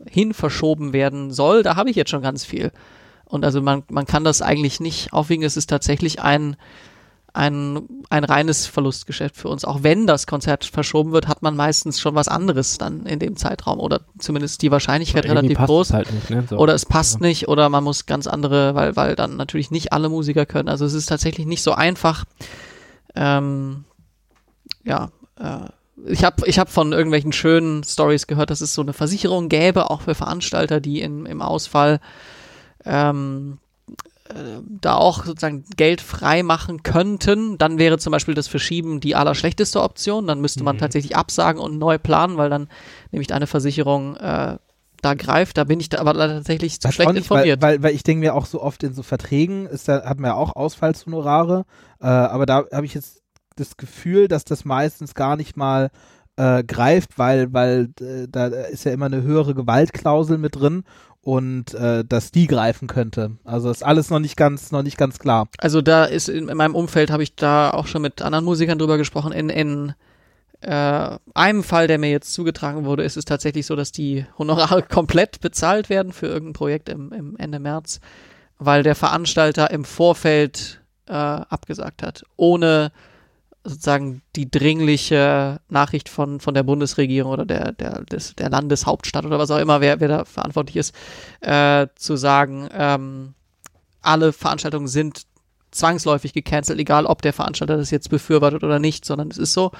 hin 0.06 0.34
verschoben 0.34 0.92
werden 0.92 1.30
soll, 1.30 1.62
da 1.62 1.76
habe 1.76 1.90
ich 1.90 1.96
jetzt 1.96 2.10
schon 2.10 2.22
ganz 2.22 2.44
viel. 2.44 2.72
Und 3.24 3.44
also 3.44 3.62
man, 3.62 3.82
man 3.90 4.06
kann 4.06 4.24
das 4.24 4.42
eigentlich 4.42 4.78
nicht 4.78 5.12
aufwiegen. 5.12 5.42
Es 5.42 5.56
ist 5.56 5.68
tatsächlich 5.68 6.20
ein, 6.20 6.56
ein, 7.34 7.88
ein 8.10 8.24
reines 8.24 8.66
Verlustgeschäft 8.66 9.36
für 9.36 9.48
uns. 9.48 9.64
Auch 9.64 9.82
wenn 9.82 10.06
das 10.06 10.26
Konzert 10.26 10.64
verschoben 10.64 11.12
wird, 11.12 11.28
hat 11.28 11.42
man 11.42 11.56
meistens 11.56 12.00
schon 12.00 12.14
was 12.14 12.28
anderes 12.28 12.76
dann 12.76 13.06
in 13.06 13.18
dem 13.18 13.36
Zeitraum 13.36 13.80
oder 13.80 14.02
zumindest 14.18 14.60
die 14.62 14.70
Wahrscheinlichkeit 14.70 15.24
relativ 15.24 15.58
groß. 15.58 15.92
Halt 15.92 16.12
nicht, 16.12 16.30
ne? 16.30 16.44
so. 16.48 16.58
Oder 16.58 16.74
es 16.74 16.84
passt 16.84 17.20
ja. 17.20 17.26
nicht 17.26 17.48
oder 17.48 17.68
man 17.70 17.84
muss 17.84 18.04
ganz 18.04 18.26
andere, 18.26 18.74
weil, 18.74 18.96
weil 18.96 19.16
dann 19.16 19.36
natürlich 19.36 19.70
nicht 19.70 19.92
alle 19.92 20.10
Musiker 20.10 20.44
können. 20.44 20.68
Also 20.68 20.84
es 20.84 20.92
ist 20.92 21.06
tatsächlich 21.06 21.46
nicht 21.46 21.62
so 21.62 21.72
einfach. 21.72 22.24
Ähm, 23.14 23.84
ja, 24.84 25.10
äh, 25.38 25.68
ich 26.04 26.24
habe 26.24 26.46
ich 26.46 26.58
hab 26.58 26.68
von 26.68 26.92
irgendwelchen 26.92 27.32
schönen 27.32 27.84
Stories 27.84 28.26
gehört, 28.26 28.50
dass 28.50 28.60
es 28.60 28.74
so 28.74 28.82
eine 28.82 28.92
Versicherung 28.92 29.48
gäbe, 29.48 29.90
auch 29.90 30.02
für 30.02 30.14
Veranstalter, 30.14 30.80
die 30.80 31.00
in, 31.00 31.26
im 31.26 31.40
Ausfall 31.40 32.00
ähm, 32.84 33.58
äh, 33.58 33.61
da 34.68 34.96
auch 34.96 35.24
sozusagen 35.24 35.64
Geld 35.76 36.00
frei 36.00 36.42
machen 36.42 36.82
könnten. 36.82 37.58
Dann 37.58 37.78
wäre 37.78 37.98
zum 37.98 38.10
Beispiel 38.10 38.34
das 38.34 38.48
Verschieben 38.48 39.00
die 39.00 39.14
allerschlechteste 39.14 39.82
Option. 39.82 40.26
Dann 40.26 40.40
müsste 40.40 40.64
man 40.64 40.76
mhm. 40.76 40.80
tatsächlich 40.80 41.16
absagen 41.16 41.60
und 41.60 41.78
neu 41.78 41.98
planen, 41.98 42.36
weil 42.36 42.50
dann 42.50 42.68
nämlich 43.10 43.32
eine 43.32 43.46
Versicherung 43.46 44.16
äh, 44.16 44.56
da 45.02 45.14
greift. 45.14 45.58
Da 45.58 45.64
bin 45.64 45.80
ich 45.80 45.88
da 45.88 45.98
aber 45.98 46.14
tatsächlich 46.14 46.80
zu 46.80 46.90
schlecht 46.90 47.10
nicht, 47.10 47.18
informiert. 47.24 47.60
Weil, 47.60 47.74
weil, 47.74 47.82
weil 47.82 47.94
ich 47.94 48.04
denke 48.04 48.20
mir 48.20 48.34
auch 48.34 48.46
so 48.46 48.62
oft 48.62 48.82
in 48.82 48.94
so 48.94 49.02
Verträgen 49.02 49.66
ist 49.66 49.88
da, 49.88 50.04
hat 50.04 50.18
man 50.18 50.30
ja 50.30 50.34
auch 50.34 50.56
Ausfallshonorare, 50.56 51.64
äh, 52.00 52.06
aber 52.06 52.46
da 52.46 52.64
habe 52.72 52.86
ich 52.86 52.94
jetzt 52.94 53.20
das 53.56 53.76
Gefühl, 53.76 54.28
dass 54.28 54.44
das 54.44 54.64
meistens 54.64 55.14
gar 55.14 55.36
nicht 55.36 55.56
mal 55.56 55.90
äh, 56.36 56.64
greift, 56.64 57.18
weil, 57.18 57.52
weil 57.52 57.90
äh, 58.00 58.26
da 58.28 58.46
ist 58.46 58.84
ja 58.84 58.92
immer 58.92 59.06
eine 59.06 59.22
höhere 59.22 59.54
Gewaltklausel 59.54 60.38
mit 60.38 60.56
drin 60.56 60.84
und 61.22 61.72
äh, 61.74 62.04
dass 62.04 62.32
die 62.32 62.48
greifen 62.48 62.88
könnte. 62.88 63.32
Also 63.44 63.70
ist 63.70 63.84
alles 63.84 64.10
noch 64.10 64.18
nicht 64.18 64.36
ganz, 64.36 64.72
noch 64.72 64.82
nicht 64.82 64.98
ganz 64.98 65.18
klar. 65.18 65.48
Also 65.58 65.80
da 65.80 66.04
ist 66.04 66.28
in, 66.28 66.48
in 66.48 66.56
meinem 66.56 66.74
Umfeld 66.74 67.10
habe 67.10 67.22
ich 67.22 67.36
da 67.36 67.70
auch 67.70 67.86
schon 67.86 68.02
mit 68.02 68.20
anderen 68.22 68.44
Musikern 68.44 68.78
drüber 68.78 68.98
gesprochen. 68.98 69.32
In, 69.32 69.48
in 69.48 69.94
äh, 70.60 71.18
einem 71.34 71.62
Fall, 71.62 71.86
der 71.86 71.98
mir 71.98 72.10
jetzt 72.10 72.34
zugetragen 72.34 72.84
wurde, 72.84 73.04
ist 73.04 73.16
es 73.16 73.24
tatsächlich 73.24 73.66
so, 73.66 73.76
dass 73.76 73.92
die 73.92 74.26
Honorare 74.36 74.82
komplett 74.88 75.40
bezahlt 75.40 75.88
werden 75.88 76.12
für 76.12 76.26
irgendein 76.26 76.54
Projekt 76.54 76.88
im, 76.88 77.12
im 77.12 77.36
Ende 77.36 77.60
März, 77.60 78.00
weil 78.58 78.82
der 78.82 78.96
Veranstalter 78.96 79.70
im 79.70 79.84
Vorfeld 79.84 80.80
äh, 81.06 81.12
abgesagt 81.12 82.02
hat, 82.02 82.24
ohne 82.36 82.90
sozusagen 83.64 84.22
die 84.34 84.50
dringliche 84.50 85.60
Nachricht 85.68 86.08
von, 86.08 86.40
von 86.40 86.54
der 86.54 86.62
Bundesregierung 86.62 87.32
oder 87.32 87.44
der, 87.44 87.72
der, 87.72 88.02
des, 88.04 88.34
der 88.34 88.50
Landeshauptstadt 88.50 89.24
oder 89.24 89.38
was 89.38 89.50
auch 89.50 89.58
immer, 89.58 89.80
wer, 89.80 90.00
wer 90.00 90.08
da 90.08 90.24
verantwortlich 90.24 90.76
ist, 90.76 90.94
äh, 91.40 91.86
zu 91.94 92.16
sagen, 92.16 92.68
ähm, 92.72 93.34
alle 94.00 94.32
Veranstaltungen 94.32 94.88
sind 94.88 95.26
zwangsläufig 95.70 96.32
gecancelt, 96.32 96.78
egal 96.80 97.06
ob 97.06 97.22
der 97.22 97.32
Veranstalter 97.32 97.76
das 97.76 97.90
jetzt 97.90 98.10
befürwortet 98.10 98.64
oder 98.64 98.78
nicht, 98.78 99.04
sondern 99.04 99.30
es 99.30 99.38
ist 99.38 99.52
so, 99.52 99.70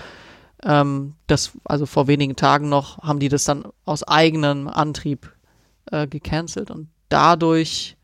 ähm, 0.64 1.14
dass, 1.26 1.52
also 1.64 1.86
vor 1.86 2.06
wenigen 2.06 2.36
Tagen 2.36 2.68
noch, 2.68 2.98
haben 2.98 3.18
die 3.18 3.28
das 3.28 3.44
dann 3.44 3.64
aus 3.84 4.04
eigenem 4.04 4.68
Antrieb 4.68 5.32
äh, 5.90 6.06
gecancelt 6.06 6.70
und 6.70 6.88
dadurch 7.08 7.96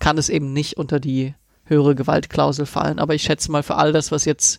kann 0.00 0.16
es 0.16 0.28
eben 0.28 0.52
nicht 0.52 0.76
unter 0.78 1.00
die 1.00 1.34
höhere 1.64 1.94
Gewaltklausel 1.94 2.66
fallen. 2.66 2.98
Aber 2.98 3.14
ich 3.14 3.22
schätze 3.22 3.52
mal 3.52 3.62
für 3.62 3.76
all 3.76 3.92
das, 3.92 4.10
was 4.10 4.24
jetzt 4.24 4.58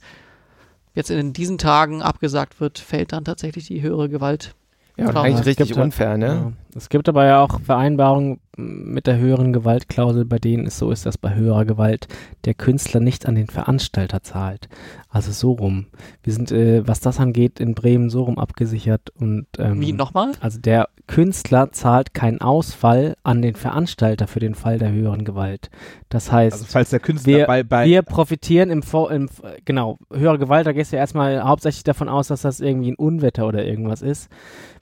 jetzt 0.93 1.11
in 1.11 1.33
diesen 1.33 1.57
Tagen 1.57 2.01
abgesagt 2.01 2.59
wird, 2.59 2.79
fällt 2.79 3.13
dann 3.13 3.25
tatsächlich 3.25 3.67
die 3.67 3.81
höhere 3.81 4.09
Gewalt. 4.09 4.55
Ja, 4.97 5.09
eigentlich 5.09 5.45
richtig 5.45 5.77
unfair, 5.77 6.17
ne? 6.17 6.25
Ja. 6.27 6.51
Es 6.75 6.89
gibt 6.89 7.07
aber 7.07 7.25
ja 7.25 7.41
auch 7.41 7.61
Vereinbarungen 7.61 8.39
mit 8.59 9.07
der 9.07 9.17
höheren 9.17 9.53
Gewaltklausel 9.53 10.25
bei 10.25 10.37
denen 10.39 10.67
es 10.67 10.77
so 10.77 10.91
ist, 10.91 11.05
dass 11.05 11.17
bei 11.17 11.33
höherer 11.35 11.65
Gewalt 11.65 12.07
der 12.45 12.53
Künstler 12.53 12.99
nicht 12.99 13.25
an 13.25 13.35
den 13.35 13.47
Veranstalter 13.47 14.21
zahlt. 14.23 14.67
Also 15.09 15.31
so 15.31 15.53
rum. 15.53 15.87
Wir 16.23 16.33
sind, 16.33 16.51
äh, 16.51 16.87
was 16.87 16.99
das 16.99 17.19
angeht, 17.19 17.59
in 17.59 17.73
Bremen 17.73 18.09
so 18.09 18.23
rum 18.23 18.37
abgesichert 18.37 19.09
und 19.19 19.47
ähm, 19.57 19.81
Wie 19.81 19.91
nochmal? 19.93 20.33
also 20.39 20.59
der 20.59 20.89
Künstler 21.07 21.71
zahlt 21.71 22.13
keinen 22.13 22.41
Ausfall 22.41 23.15
an 23.23 23.41
den 23.41 23.55
Veranstalter 23.55 24.27
für 24.27 24.39
den 24.39 24.53
Fall 24.53 24.77
der 24.77 24.91
höheren 24.91 25.25
Gewalt. 25.25 25.71
Das 26.09 26.31
heißt, 26.31 26.53
Also 26.53 26.65
falls 26.69 26.91
der 26.91 26.99
Künstler 26.99 27.33
wir, 27.37 27.47
bei, 27.47 27.63
bei 27.63 27.85
wir 27.87 28.03
profitieren 28.03 28.69
im, 28.69 28.83
Vor 28.83 29.11
im 29.11 29.29
genau, 29.65 29.97
höhere 30.13 30.37
Gewalt, 30.37 30.67
da 30.67 30.73
gehst 30.73 30.91
du 30.91 30.97
ja 30.97 31.01
erstmal 31.01 31.43
hauptsächlich 31.43 31.83
davon 31.83 32.09
aus, 32.09 32.27
dass 32.27 32.43
das 32.43 32.59
irgendwie 32.59 32.91
ein 32.91 32.95
Unwetter 32.95 33.47
oder 33.47 33.65
irgendwas 33.65 34.03
ist. 34.03 34.29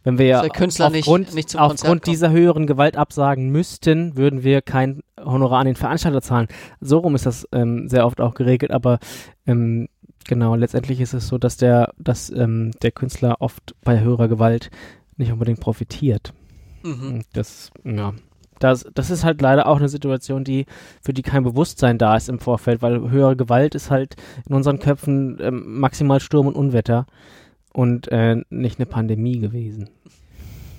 Wenn 0.04 0.18
wir 0.18 0.26
ja 0.26 0.42
nicht- 0.42 0.52
aufgrund, 0.82 1.34
nicht 1.36 1.50
zum 1.50 1.60
Konzert 1.62 1.82
aufgrund 1.82 2.08
dieser 2.08 2.32
höheren 2.32 2.68
Gewalt 2.68 2.98
absagen 2.98 3.52
müssten, 3.68 4.16
würden 4.16 4.44
wir 4.44 4.62
kein 4.62 5.02
Honorar 5.20 5.60
an 5.60 5.66
den 5.66 5.76
Veranstalter 5.76 6.22
zahlen. 6.22 6.48
So 6.80 7.00
rum 7.00 7.16
ist 7.16 7.26
das 7.26 7.48
ähm, 7.52 7.88
sehr 7.90 8.06
oft 8.06 8.22
auch 8.22 8.34
geregelt, 8.34 8.72
aber 8.72 9.00
ähm, 9.46 9.88
genau, 10.26 10.56
letztendlich 10.56 11.02
ist 11.02 11.14
es 11.14 11.28
so, 11.28 11.38
dass 11.38 11.58
der, 11.58 11.94
dass 11.98 12.30
ähm, 12.30 12.72
der 12.82 12.92
Künstler 12.92 13.38
oft 13.40 13.76
bei 13.84 14.00
höherer 14.00 14.28
Gewalt 14.28 14.70
nicht 15.18 15.32
unbedingt 15.32 15.60
profitiert. 15.60 16.34
Mhm. 16.84 17.24
Das, 17.34 17.72
ja. 17.84 18.14
Das, 18.60 18.88
das 18.94 19.10
ist 19.10 19.24
halt 19.24 19.42
leider 19.42 19.68
auch 19.68 19.78
eine 19.78 19.90
Situation, 19.90 20.44
die, 20.44 20.66
für 21.02 21.14
die 21.14 21.22
kein 21.22 21.44
Bewusstsein 21.44 21.98
da 21.98 22.16
ist 22.16 22.30
im 22.30 22.40
Vorfeld, 22.40 22.82
weil 22.82 23.12
höhere 23.12 23.36
Gewalt 23.36 23.76
ist 23.76 23.92
halt 23.92 24.16
in 24.48 24.56
unseren 24.56 24.80
Köpfen 24.80 25.38
ähm, 25.42 25.80
maximal 25.80 26.20
Sturm 26.20 26.48
und 26.48 26.56
Unwetter 26.56 27.06
und 27.74 28.08
äh, 28.12 28.38
nicht 28.50 28.80
eine 28.80 28.86
Pandemie 28.86 29.40
gewesen. 29.40 29.90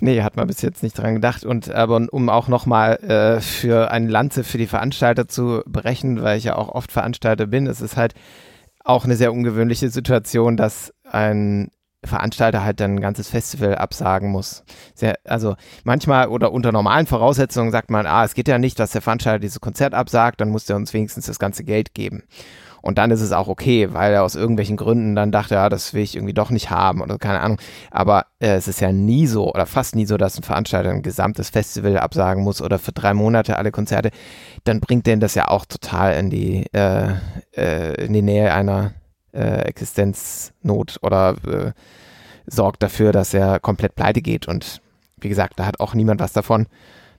Nee, 0.01 0.23
hat 0.23 0.37
man 0.37 0.47
bis 0.47 0.63
jetzt 0.63 0.83
nicht 0.83 0.97
dran 0.97 1.15
gedacht. 1.15 1.45
Und 1.45 1.71
aber 1.71 2.07
um 2.11 2.29
auch 2.29 2.49
nochmal 2.49 2.97
äh, 2.97 3.41
für 3.41 3.91
eine 3.91 4.09
Lanze 4.09 4.45
für 4.45 4.59
die 4.59 4.67
Veranstalter 4.67 5.29
zu 5.29 5.63
brechen, 5.67 6.23
weil 6.23 6.39
ich 6.39 6.45
ja 6.45 6.57
auch 6.57 6.69
oft 6.69 6.93
Veranstalter 6.93 7.47
bin, 7.47 7.67
es 7.67 7.81
ist 7.81 7.97
halt 7.97 8.15
auch 8.85 9.05
eine 9.05 9.17
sehr 9.17 9.33
ungewöhnliche 9.33 9.91
Situation, 9.91 10.57
dass 10.57 10.95
ein 11.05 11.71
Veranstalter 12.05 12.63
halt 12.63 12.81
dann 12.81 12.95
ein 12.95 13.01
ganzes 13.01 13.29
Festival 13.29 13.75
absagen 13.75 14.31
muss. 14.31 14.65
Sehr, 14.95 15.19
also 15.25 15.57
manchmal 15.85 16.29
oder 16.29 16.53
unter 16.53 16.71
normalen 16.71 17.07
Voraussetzungen 17.07 17.73
sagt 17.73 17.91
man, 17.91 18.07
ah, 18.07 18.25
es 18.25 18.35
geht 18.35 18.49
ja 18.49 18.59
nicht, 18.59 18.79
dass 18.79 18.93
der 18.93 19.03
Veranstalter 19.03 19.41
dieses 19.41 19.61
Konzert 19.61 19.95
absagt, 19.95 20.41
dann 20.41 20.51
muss 20.51 20.67
der 20.67 20.77
uns 20.77 20.95
wenigstens 20.95 21.27
das 21.27 21.41
ganze 21.41 21.65
Geld 21.65 21.95
geben. 21.95 22.23
Und 22.89 22.97
dann 22.97 23.11
ist 23.11 23.21
es 23.21 23.33
auch 23.33 23.49
okay, 23.49 23.93
weil 23.93 24.15
er 24.15 24.23
aus 24.23 24.35
irgendwelchen 24.35 24.79
Gründen 24.79 25.15
dann 25.15 25.31
dachte, 25.31 25.57
ja, 25.57 25.69
das 25.69 25.93
will 25.93 26.03
ich 26.03 26.17
irgendwie 26.17 26.33
doch 26.33 26.49
nicht 26.49 26.71
haben 26.71 27.03
oder 27.03 27.19
keine 27.19 27.41
Ahnung. 27.41 27.59
Aber 27.91 28.25
äh, 28.39 28.55
es 28.55 28.67
ist 28.67 28.81
ja 28.81 28.93
nie 28.93 29.27
so 29.27 29.53
oder 29.53 29.67
fast 29.67 29.95
nie 29.95 30.07
so, 30.07 30.17
dass 30.17 30.39
ein 30.39 30.43
Veranstalter 30.43 30.89
ein 30.89 31.03
gesamtes 31.03 31.51
Festival 31.51 31.99
absagen 31.99 32.43
muss 32.43 32.63
oder 32.63 32.79
für 32.79 32.93
drei 32.93 33.13
Monate 33.13 33.59
alle 33.59 33.73
Konzerte. 33.73 34.11
Dann 34.65 34.81
bringt 34.81 35.07
den 35.07 35.21
das 35.21 35.35
ja 35.35 35.49
auch 35.49 35.67
total 35.67 36.15
in 36.15 36.31
die, 36.31 36.65
äh, 36.73 37.11
äh, 37.55 38.07
in 38.07 38.15
die 38.15 38.23
Nähe 38.23 38.55
einer 38.55 38.95
äh, 39.35 39.67
Existenznot 39.67 40.97
oder 41.03 41.37
äh, 41.47 41.73
sorgt 42.47 42.83
dafür, 42.83 43.13
dass 43.13 43.35
er 43.35 43.61
komplett 43.61 43.97
pleite 43.97 44.23
geht. 44.23 44.49
Und 44.49 44.81
wie 45.21 45.29
gesagt, 45.29 45.61
da 45.61 45.67
hat 45.67 45.81
auch 45.81 45.93
niemand 45.93 46.21
was 46.21 46.33
davon. 46.33 46.67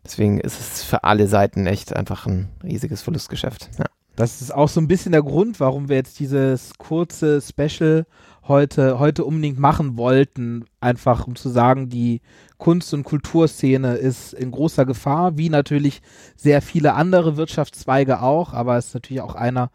Deswegen 0.03 0.39
ist 0.39 0.59
es 0.59 0.81
für 0.83 1.03
alle 1.03 1.27
Seiten 1.27 1.67
echt 1.67 1.95
einfach 1.95 2.25
ein 2.25 2.49
riesiges 2.63 3.03
Verlustgeschäft. 3.03 3.69
Ja. 3.77 3.85
Das 4.19 4.41
ist 4.41 4.53
auch 4.53 4.67
so 4.67 4.81
ein 4.81 4.89
bisschen 4.89 5.13
der 5.13 5.23
Grund, 5.23 5.61
warum 5.61 5.87
wir 5.87 5.95
jetzt 5.95 6.19
dieses 6.19 6.73
kurze 6.77 7.39
Special 7.41 8.05
heute, 8.45 8.99
heute 8.99 9.23
unbedingt 9.23 9.57
machen 9.59 9.95
wollten. 9.95 10.65
Einfach 10.81 11.25
um 11.25 11.37
zu 11.37 11.47
sagen, 11.47 11.87
die 11.87 12.19
Kunst- 12.57 12.93
und 12.93 13.05
Kulturszene 13.05 13.95
ist 13.95 14.33
in 14.33 14.51
großer 14.51 14.85
Gefahr, 14.85 15.37
wie 15.37 15.47
natürlich 15.47 16.01
sehr 16.35 16.61
viele 16.61 16.95
andere 16.95 17.37
Wirtschaftszweige 17.37 18.21
auch, 18.21 18.51
aber 18.51 18.75
es 18.75 18.87
ist 18.87 18.93
natürlich 18.95 19.21
auch 19.21 19.35
einer, 19.35 19.71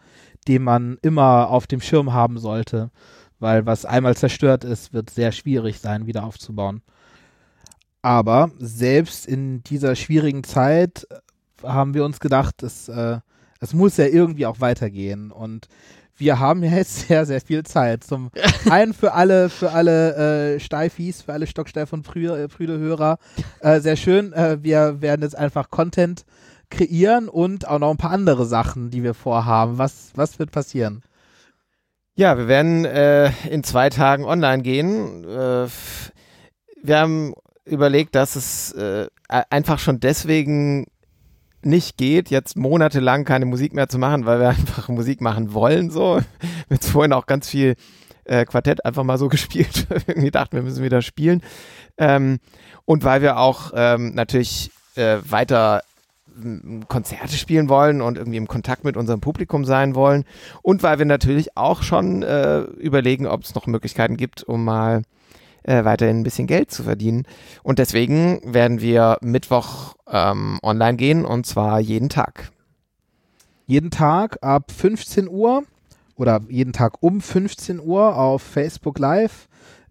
den 0.47 0.63
man 0.63 0.99
immer 1.01 1.49
auf 1.49 1.67
dem 1.67 1.81
Schirm 1.81 2.13
haben 2.13 2.37
sollte, 2.37 2.91
weil 3.39 3.65
was 3.65 3.87
einmal 3.87 4.15
zerstört 4.15 4.63
ist, 4.63 4.93
wird 4.93 5.09
sehr 5.09 5.33
schwierig 5.33 5.81
sein, 5.81 6.07
wieder 6.07 6.23
aufzubauen. 6.23 6.83
Aber 8.03 8.51
selbst 8.59 9.25
in 9.25 9.65
dieser 9.65 9.97
schwierigen 9.97 10.45
Zeit 10.45 11.09
haben 11.63 11.95
wir 11.95 12.05
uns 12.05 12.21
gedacht, 12.21 12.63
es, 12.63 12.91
äh, 12.91 13.21
es 13.65 13.75
muss 13.75 13.97
ja 13.97 14.07
irgendwie 14.07 14.47
auch 14.47 14.61
weitergehen. 14.61 15.31
Und 15.31 15.69
wir 16.17 16.39
haben 16.39 16.63
ja 16.63 16.71
jetzt 16.77 17.09
sehr, 17.09 17.27
sehr 17.27 17.41
viel 17.41 17.65
Zeit. 17.65 18.05
Zum 18.05 18.31
einen 18.71 18.95
für 18.95 19.13
alle, 19.13 19.49
für 19.49 19.73
alle 19.73 20.55
äh, 20.55 20.61
Steifis, 20.61 21.23
für 21.23 21.33
alle 21.33 21.47
Stocksteif 21.47 21.93
und 21.93 22.07
Früde, 22.07 22.49
Früde-Hörer. 22.49 23.19
Äh, 23.61 23.81
sehr 23.81 23.97
schön. 23.97 24.33
Äh, 24.33 24.63
wir 24.63 25.01
werden 25.01 25.23
jetzt 25.23 25.37
einfach 25.37 25.71
Content 25.71 26.25
kreieren 26.71 27.29
und 27.29 27.69
auch 27.69 27.79
noch 27.79 27.91
ein 27.91 27.97
paar 27.97 28.11
andere 28.11 28.47
Sachen, 28.47 28.91
die 28.91 29.03
wir 29.03 29.15
vorhaben. 29.15 29.79
Was, 29.79 30.13
was 30.15 30.39
wird 30.39 30.51
passieren? 30.51 31.03
Ja, 32.17 32.39
wir 32.39 32.47
werden 32.47 32.85
äh, 32.85 33.31
in 33.51 33.65
zwei 33.65 33.91
Tagen 33.91 34.25
online 34.25 34.63
gehen. 34.63 35.25
Äh, 35.25 35.67
wir 36.83 36.99
haben 36.99 37.35
überlegt, 37.65 38.15
dass 38.15 38.37
es 38.37 38.73
äh, 38.73 39.09
einfach 39.29 39.79
schon 39.79 40.01
deswegen 40.01 40.87
nicht 41.67 41.97
geht, 41.97 42.31
jetzt 42.31 42.57
monatelang 42.57 43.25
keine 43.25 43.47
Musik 43.47 43.75
mehr 43.75 43.89
zu 43.89 43.99
machen, 43.99 44.27
weil 44.27 44.41
wir 44.41 44.49
einfach 44.51 44.89
Musik 44.89 45.21
machen 45.21 45.53
wollen. 45.53 45.91
So, 45.91 46.21
mit 46.69 46.85
vorhin 46.85 47.13
auch 47.13 47.27
ganz 47.27 47.49
viel 47.49 47.75
äh, 48.25 48.45
Quartett 48.45 48.85
einfach 48.85 49.05
mal 49.05 49.19
so 49.19 49.29
gespielt. 49.31 49.87
Irgendwie 50.07 50.31
dachten 50.31 50.57
wir 50.57 50.63
müssen 50.63 50.85
wieder 50.85 51.03
spielen. 51.03 51.43
Ähm, 51.99 52.39
und 52.85 53.05
weil 53.05 53.23
wir 53.23 53.39
auch 53.39 53.73
ähm, 53.75 54.15
natürlich 54.15 54.71
äh, 54.97 55.19
weiter 55.29 55.83
Konzerte 56.89 57.37
spielen 57.37 57.69
wollen 57.69 58.01
und 58.01 58.19
irgendwie 58.19 58.39
im 58.39 58.49
Kontakt 58.49 58.83
mit 58.83 58.97
unserem 58.97 59.21
Publikum 59.21 59.65
sein 59.65 59.95
wollen. 59.95 60.25
Und 60.63 60.83
weil 60.83 60.99
wir 60.99 61.07
natürlich 61.07 61.57
auch 61.57 61.83
schon 61.83 62.23
äh, 62.23 62.61
überlegen, 62.61 63.27
ob 63.27 63.45
es 63.45 63.55
noch 63.55 63.67
Möglichkeiten 63.67 64.17
gibt, 64.17 64.43
um 64.43 64.65
mal 64.65 65.03
äh, 65.65 65.85
weiterhin 65.85 66.21
ein 66.21 66.23
bisschen 66.23 66.47
Geld 66.47 66.71
zu 66.71 66.85
verdienen. 66.85 67.25
Und 67.63 67.79
deswegen 67.79 68.41
werden 68.45 68.81
wir 68.81 69.19
Mittwoch 69.21 69.95
ähm, 70.09 70.59
online 70.63 70.97
gehen 70.97 71.25
und 71.25 71.47
zwar 71.47 71.81
jeden 71.81 72.09
Tag. 72.09 72.51
jeden 73.67 73.91
Tag 73.91 74.39
ab 74.43 74.71
15 74.71 75.29
Uhr 75.29 75.65
oder 76.17 76.41
jeden 76.49 76.73
Tag 76.73 77.03
um 77.03 77.21
15 77.21 77.81
Uhr 77.81 78.17
auf 78.17 78.43
Facebook 78.43 78.99
Live 78.99 79.49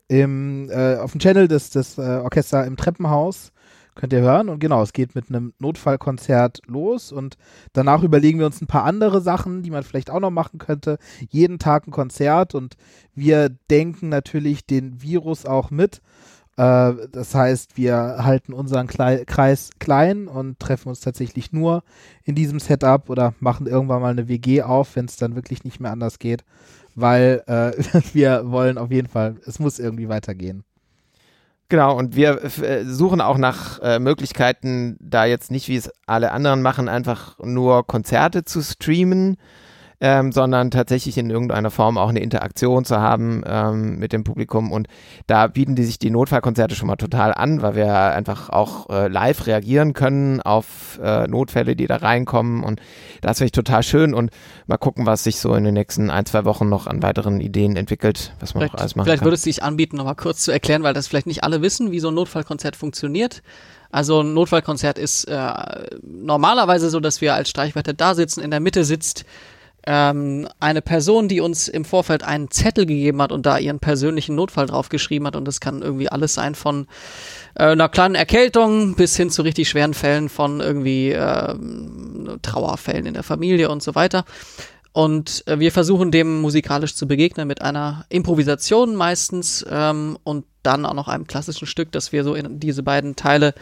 im, 0.07 0.69
äh, 0.69 0.97
auf 0.97 1.11
dem 1.11 1.19
Channel 1.19 1.47
des, 1.47 1.71
des 1.71 1.97
äh, 1.97 2.01
Orchester 2.01 2.65
im 2.65 2.77
Treppenhaus. 2.77 3.51
Könnt 3.95 4.13
ihr 4.13 4.21
hören. 4.21 4.49
Und 4.49 4.59
genau, 4.59 4.81
es 4.81 4.93
geht 4.93 5.15
mit 5.15 5.29
einem 5.29 5.53
Notfallkonzert 5.59 6.61
los. 6.67 7.11
Und 7.11 7.37
danach 7.73 8.03
überlegen 8.03 8.39
wir 8.39 8.45
uns 8.45 8.61
ein 8.61 8.67
paar 8.67 8.85
andere 8.85 9.21
Sachen, 9.21 9.61
die 9.61 9.71
man 9.71 9.83
vielleicht 9.83 10.09
auch 10.09 10.19
noch 10.19 10.31
machen 10.31 10.59
könnte. 10.59 10.97
Jeden 11.29 11.59
Tag 11.59 11.87
ein 11.87 11.91
Konzert. 11.91 12.55
Und 12.55 12.75
wir 13.13 13.49
denken 13.69 14.09
natürlich 14.09 14.65
den 14.65 15.01
Virus 15.01 15.45
auch 15.45 15.69
mit. 15.69 16.01
Äh, 16.57 16.93
das 17.11 17.33
heißt, 17.33 17.77
wir 17.77 17.95
halten 18.19 18.53
unseren 18.53 18.87
Kreis 18.87 19.69
klein 19.79 20.27
und 20.27 20.59
treffen 20.59 20.89
uns 20.89 20.99
tatsächlich 20.99 21.51
nur 21.51 21.83
in 22.23 22.35
diesem 22.35 22.59
Setup 22.59 23.09
oder 23.09 23.33
machen 23.39 23.67
irgendwann 23.67 24.01
mal 24.01 24.11
eine 24.11 24.27
WG 24.27 24.61
auf, 24.61 24.95
wenn 24.95 25.05
es 25.05 25.17
dann 25.17 25.35
wirklich 25.35 25.63
nicht 25.63 25.79
mehr 25.79 25.91
anders 25.91 26.19
geht. 26.19 26.43
Weil 26.95 27.43
äh, 27.47 27.71
wir 28.13 28.49
wollen 28.51 28.77
auf 28.77 28.91
jeden 28.91 29.07
Fall, 29.07 29.35
es 29.45 29.59
muss 29.59 29.79
irgendwie 29.79 30.09
weitergehen. 30.09 30.63
Genau, 31.73 31.97
und 31.97 32.15
wir 32.15 32.43
äh, 32.43 32.85
suchen 32.85 33.19
auch 33.19 33.39
nach 33.39 33.79
äh, 33.81 33.97
Möglichkeiten, 33.97 34.95
da 34.99 35.25
jetzt 35.25 35.49
nicht, 35.49 35.69
wie 35.69 35.75
es 35.75 35.89
alle 36.05 36.31
anderen 36.31 36.61
machen, 36.61 36.87
einfach 36.87 37.39
nur 37.39 37.87
Konzerte 37.87 38.45
zu 38.45 38.61
streamen, 38.61 39.37
ähm, 40.03 40.33
sondern 40.33 40.69
tatsächlich 40.69 41.17
in 41.17 41.29
irgendeiner 41.29 41.71
Form 41.71 41.97
auch 41.97 42.09
eine 42.09 42.19
Interaktion 42.19 42.83
zu 42.83 42.99
haben 42.99 43.41
ähm, 43.47 43.99
mit 43.99 44.11
dem 44.11 44.25
Publikum. 44.25 44.73
Und 44.73 44.89
da 45.27 45.47
bieten 45.47 45.75
die 45.75 45.85
sich 45.85 45.97
die 45.97 46.09
Notfallkonzerte 46.09 46.75
schon 46.75 46.87
mal 46.87 46.97
total 46.97 47.33
an, 47.33 47.61
weil 47.61 47.75
wir 47.75 47.95
einfach 48.11 48.49
auch 48.49 48.89
äh, 48.89 49.07
live 49.07 49.47
reagieren 49.47 49.93
können 49.93 50.41
auf 50.41 50.99
äh, 51.01 51.25
Notfälle, 51.29 51.77
die 51.77 51.87
da 51.87 51.95
reinkommen. 51.95 52.65
Und 52.65 52.81
das 53.21 53.37
finde 53.37 53.45
ich 53.45 53.51
total 53.53 53.81
schön. 53.81 54.13
Und 54.13 54.31
mal 54.67 54.75
gucken, 54.75 55.05
was 55.05 55.23
sich 55.23 55.39
so 55.39 55.55
in 55.55 55.63
den 55.63 55.73
nächsten 55.73 56.09
ein, 56.09 56.25
zwei 56.25 56.43
Wochen 56.43 56.67
noch 56.67 56.85
an 56.85 57.01
weiteren 57.01 57.39
Ideen 57.39 57.77
entwickelt, 57.77 58.33
was 58.41 58.53
man 58.55 58.63
noch 58.65 58.71
Vielleicht, 58.71 58.81
alles 58.81 58.95
machen 58.97 59.05
vielleicht 59.05 59.19
kann. 59.19 59.27
würde 59.27 59.35
es 59.35 59.43
sich 59.43 59.63
anbieten, 59.63 59.95
nochmal 59.95 60.15
kurz 60.15 60.43
zu 60.43 60.51
erklären, 60.51 60.83
weil 60.83 60.93
das 60.93 61.07
vielleicht 61.07 61.27
nicht 61.27 61.45
alle 61.45 61.61
wissen, 61.61 61.91
wie 61.91 62.01
so 62.01 62.09
ein 62.09 62.15
Notfallkonzert 62.15 62.75
funktioniert. 62.75 63.41
Also 63.89 64.19
ein 64.19 64.33
Notfallkonzert 64.33 64.97
ist 64.97 65.29
äh, 65.29 65.53
normalerweise 66.01 66.89
so, 66.89 66.99
dass 66.99 67.21
wir 67.21 67.35
als 67.35 67.49
Streichwärter 67.49 67.93
da 67.93 68.15
sitzen, 68.15 68.41
in 68.41 68.51
der 68.51 68.59
Mitte 68.59 68.83
sitzt 68.83 69.23
ähm, 69.85 70.47
eine 70.59 70.81
Person, 70.81 71.27
die 71.27 71.41
uns 71.41 71.67
im 71.67 71.85
Vorfeld 71.85 72.23
einen 72.23 72.49
Zettel 72.51 72.85
gegeben 72.85 73.21
hat 73.21 73.31
und 73.31 73.45
da 73.45 73.57
ihren 73.57 73.79
persönlichen 73.79 74.35
Notfall 74.35 74.67
draufgeschrieben 74.67 75.27
hat 75.27 75.35
und 75.35 75.45
das 75.45 75.59
kann 75.59 75.81
irgendwie 75.81 76.09
alles 76.09 76.33
sein 76.33 76.55
von 76.55 76.87
äh, 77.55 77.63
einer 77.63 77.89
kleinen 77.89 78.15
Erkältung 78.15 78.95
bis 78.95 79.17
hin 79.17 79.29
zu 79.29 79.41
richtig 79.41 79.69
schweren 79.69 79.93
Fällen 79.93 80.29
von 80.29 80.61
irgendwie 80.61 81.11
ähm, 81.11 82.39
Trauerfällen 82.41 83.05
in 83.05 83.13
der 83.13 83.23
Familie 83.23 83.69
und 83.69 83.83
so 83.83 83.95
weiter. 83.95 84.25
Und 84.93 85.43
äh, 85.47 85.59
wir 85.59 85.71
versuchen 85.71 86.11
dem 86.11 86.41
musikalisch 86.41 86.95
zu 86.95 87.07
begegnen 87.07 87.47
mit 87.47 87.61
einer 87.61 88.05
Improvisation 88.09 88.95
meistens 88.95 89.65
ähm, 89.69 90.17
und 90.23 90.45
dann 90.61 90.85
auch 90.85 90.93
noch 90.93 91.07
einem 91.07 91.27
klassischen 91.27 91.67
Stück, 91.67 91.91
dass 91.91 92.11
wir 92.11 92.23
so 92.23 92.35
in 92.35 92.59
diese 92.59 92.83
beiden 92.83 93.15
Teile 93.15 93.53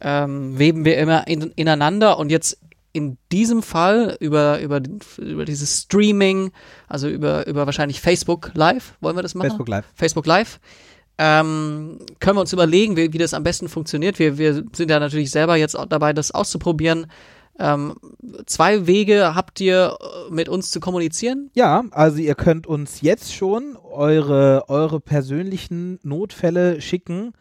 ähm, 0.00 0.58
weben 0.58 0.84
wir 0.84 0.96
immer 0.96 1.26
in, 1.28 1.52
ineinander 1.54 2.18
und 2.18 2.30
jetzt 2.30 2.58
in 2.92 3.18
diesem 3.30 3.62
Fall 3.62 4.16
über, 4.20 4.60
über, 4.60 4.80
über 5.18 5.44
dieses 5.44 5.82
Streaming, 5.82 6.50
also 6.88 7.08
über, 7.08 7.46
über 7.46 7.66
wahrscheinlich 7.66 8.00
Facebook 8.00 8.50
Live, 8.54 8.94
wollen 9.00 9.16
wir 9.16 9.22
das 9.22 9.34
machen? 9.34 9.50
Facebook 9.50 9.68
Live. 9.68 9.84
Facebook 9.94 10.26
Live. 10.26 10.60
Ähm, 11.18 11.98
können 12.18 12.36
wir 12.36 12.40
uns 12.40 12.52
überlegen, 12.52 12.96
wie, 12.96 13.12
wie 13.12 13.18
das 13.18 13.34
am 13.34 13.42
besten 13.42 13.68
funktioniert. 13.68 14.18
Wir, 14.18 14.38
wir 14.38 14.54
sind 14.54 14.90
ja 14.90 14.98
natürlich 14.98 15.30
selber 15.30 15.56
jetzt 15.56 15.78
auch 15.78 15.86
dabei, 15.86 16.12
das 16.12 16.30
auszuprobieren. 16.30 17.06
Ähm, 17.58 17.94
zwei 18.46 18.86
Wege 18.86 19.34
habt 19.34 19.60
ihr, 19.60 19.98
äh, 20.00 20.32
mit 20.32 20.48
uns 20.48 20.70
zu 20.70 20.80
kommunizieren? 20.80 21.50
Ja, 21.54 21.84
also 21.90 22.16
ihr 22.16 22.34
könnt 22.34 22.66
uns 22.66 23.02
jetzt 23.02 23.34
schon 23.34 23.76
eure, 23.76 24.64
eure 24.68 24.98
persönlichen 24.98 25.98
Notfälle 26.02 26.80
schicken. 26.80 27.32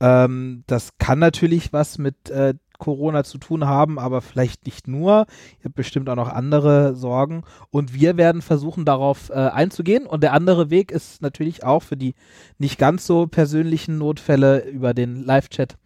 Ähm, 0.00 0.64
das 0.66 0.96
kann 0.98 1.18
natürlich 1.18 1.72
was 1.72 1.98
mit 1.98 2.30
äh, 2.30 2.54
Corona 2.78 3.24
zu 3.24 3.38
tun 3.38 3.66
haben, 3.66 3.98
aber 3.98 4.20
vielleicht 4.20 4.64
nicht 4.64 4.88
nur. 4.88 5.26
Ihr 5.58 5.64
habt 5.66 5.74
bestimmt 5.74 6.08
auch 6.08 6.16
noch 6.16 6.28
andere 6.28 6.94
Sorgen. 6.94 7.42
Und 7.70 7.92
wir 7.92 8.16
werden 8.16 8.40
versuchen, 8.40 8.84
darauf 8.84 9.30
äh, 9.30 9.34
einzugehen. 9.34 10.06
Und 10.06 10.22
der 10.22 10.32
andere 10.32 10.70
Weg 10.70 10.90
ist 10.90 11.20
natürlich 11.20 11.64
auch 11.64 11.82
für 11.82 11.96
die 11.96 12.14
nicht 12.58 12.78
ganz 12.78 13.06
so 13.06 13.26
persönlichen 13.26 13.98
Notfälle 13.98 14.64
über 14.64 14.94
den 14.94 15.24
Live-Chat 15.24 15.76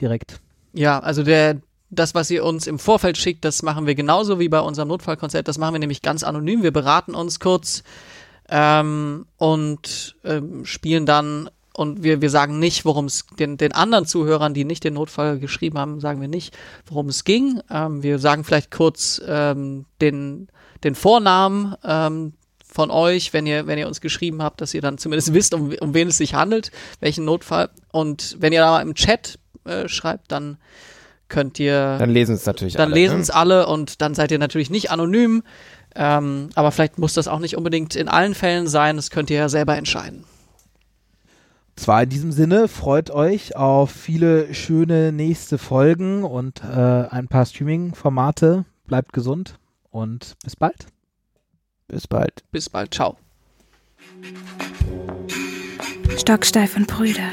direkt. 0.00 0.40
Ja, 0.72 0.98
also 1.00 1.22
der, 1.22 1.60
das, 1.90 2.14
was 2.14 2.30
ihr 2.30 2.44
uns 2.44 2.66
im 2.66 2.78
Vorfeld 2.78 3.18
schickt, 3.18 3.44
das 3.44 3.62
machen 3.62 3.86
wir 3.86 3.94
genauso 3.94 4.38
wie 4.38 4.48
bei 4.48 4.60
unserem 4.60 4.88
Notfallkonzert. 4.88 5.46
Das 5.46 5.58
machen 5.58 5.74
wir 5.74 5.80
nämlich 5.80 6.02
ganz 6.02 6.22
anonym. 6.22 6.62
Wir 6.62 6.72
beraten 6.72 7.14
uns 7.14 7.40
kurz 7.40 7.82
ähm, 8.48 9.26
und 9.36 10.16
ähm, 10.24 10.64
spielen 10.64 11.06
dann 11.06 11.50
und 11.80 12.02
wir, 12.02 12.20
wir 12.20 12.28
sagen 12.28 12.58
nicht, 12.58 12.84
worum 12.84 13.06
es 13.06 13.24
den, 13.38 13.56
den 13.56 13.72
anderen 13.72 14.04
Zuhörern, 14.04 14.52
die 14.52 14.66
nicht 14.66 14.84
den 14.84 14.92
Notfall 14.92 15.38
geschrieben 15.38 15.78
haben, 15.78 15.98
sagen 15.98 16.20
wir 16.20 16.28
nicht, 16.28 16.54
worum 16.86 17.08
es 17.08 17.24
ging. 17.24 17.62
Ähm, 17.70 18.02
wir 18.02 18.18
sagen 18.18 18.44
vielleicht 18.44 18.70
kurz 18.70 19.18
ähm, 19.26 19.86
den, 20.02 20.48
den 20.84 20.94
Vornamen 20.94 21.74
ähm, 21.82 22.34
von 22.70 22.90
euch, 22.90 23.32
wenn 23.32 23.46
ihr, 23.46 23.66
wenn 23.66 23.78
ihr 23.78 23.88
uns 23.88 24.02
geschrieben 24.02 24.42
habt, 24.42 24.60
dass 24.60 24.74
ihr 24.74 24.82
dann 24.82 24.98
zumindest 24.98 25.32
wisst, 25.34 25.54
um, 25.54 25.72
um 25.80 25.94
wen 25.94 26.08
es 26.08 26.18
sich 26.18 26.34
handelt, 26.34 26.70
welchen 27.00 27.24
Notfall. 27.24 27.70
Und 27.92 28.36
wenn 28.38 28.52
ihr 28.52 28.60
da 28.60 28.78
im 28.82 28.94
Chat 28.94 29.38
äh, 29.64 29.88
schreibt, 29.88 30.30
dann 30.32 30.58
könnt 31.28 31.58
ihr. 31.58 31.96
Dann 31.96 32.10
lesen 32.10 32.34
es 32.34 32.44
natürlich 32.44 32.74
dann 32.74 32.92
alle. 32.92 32.94
lesen 33.00 33.16
ne? 33.16 33.22
es 33.22 33.30
alle 33.30 33.66
und 33.66 34.02
dann 34.02 34.14
seid 34.14 34.30
ihr 34.32 34.38
natürlich 34.38 34.68
nicht 34.68 34.90
anonym. 34.90 35.42
Ähm, 35.94 36.50
aber 36.54 36.72
vielleicht 36.72 36.98
muss 36.98 37.14
das 37.14 37.26
auch 37.26 37.38
nicht 37.38 37.56
unbedingt 37.56 37.96
in 37.96 38.08
allen 38.08 38.34
Fällen 38.34 38.68
sein. 38.68 38.96
Das 38.96 39.08
könnt 39.08 39.30
ihr 39.30 39.38
ja 39.38 39.48
selber 39.48 39.78
entscheiden. 39.78 40.26
Zwar 41.76 42.02
in 42.02 42.08
diesem 42.10 42.32
Sinne, 42.32 42.68
freut 42.68 43.10
euch 43.10 43.56
auf 43.56 43.90
viele 43.90 44.52
schöne 44.54 45.12
nächste 45.12 45.58
Folgen 45.58 46.24
und 46.24 46.62
äh, 46.62 46.66
ein 46.66 47.28
paar 47.28 47.46
Streaming-Formate. 47.46 48.64
Bleibt 48.86 49.12
gesund 49.12 49.58
und 49.90 50.36
bis 50.44 50.56
bald. 50.56 50.86
Bis 51.88 52.06
bald. 52.06 52.44
Bis 52.52 52.68
bald. 52.68 52.94
Ciao. 52.94 53.16
Stocksteif 56.16 56.76
und 56.76 56.86
Brüder. 56.86 57.30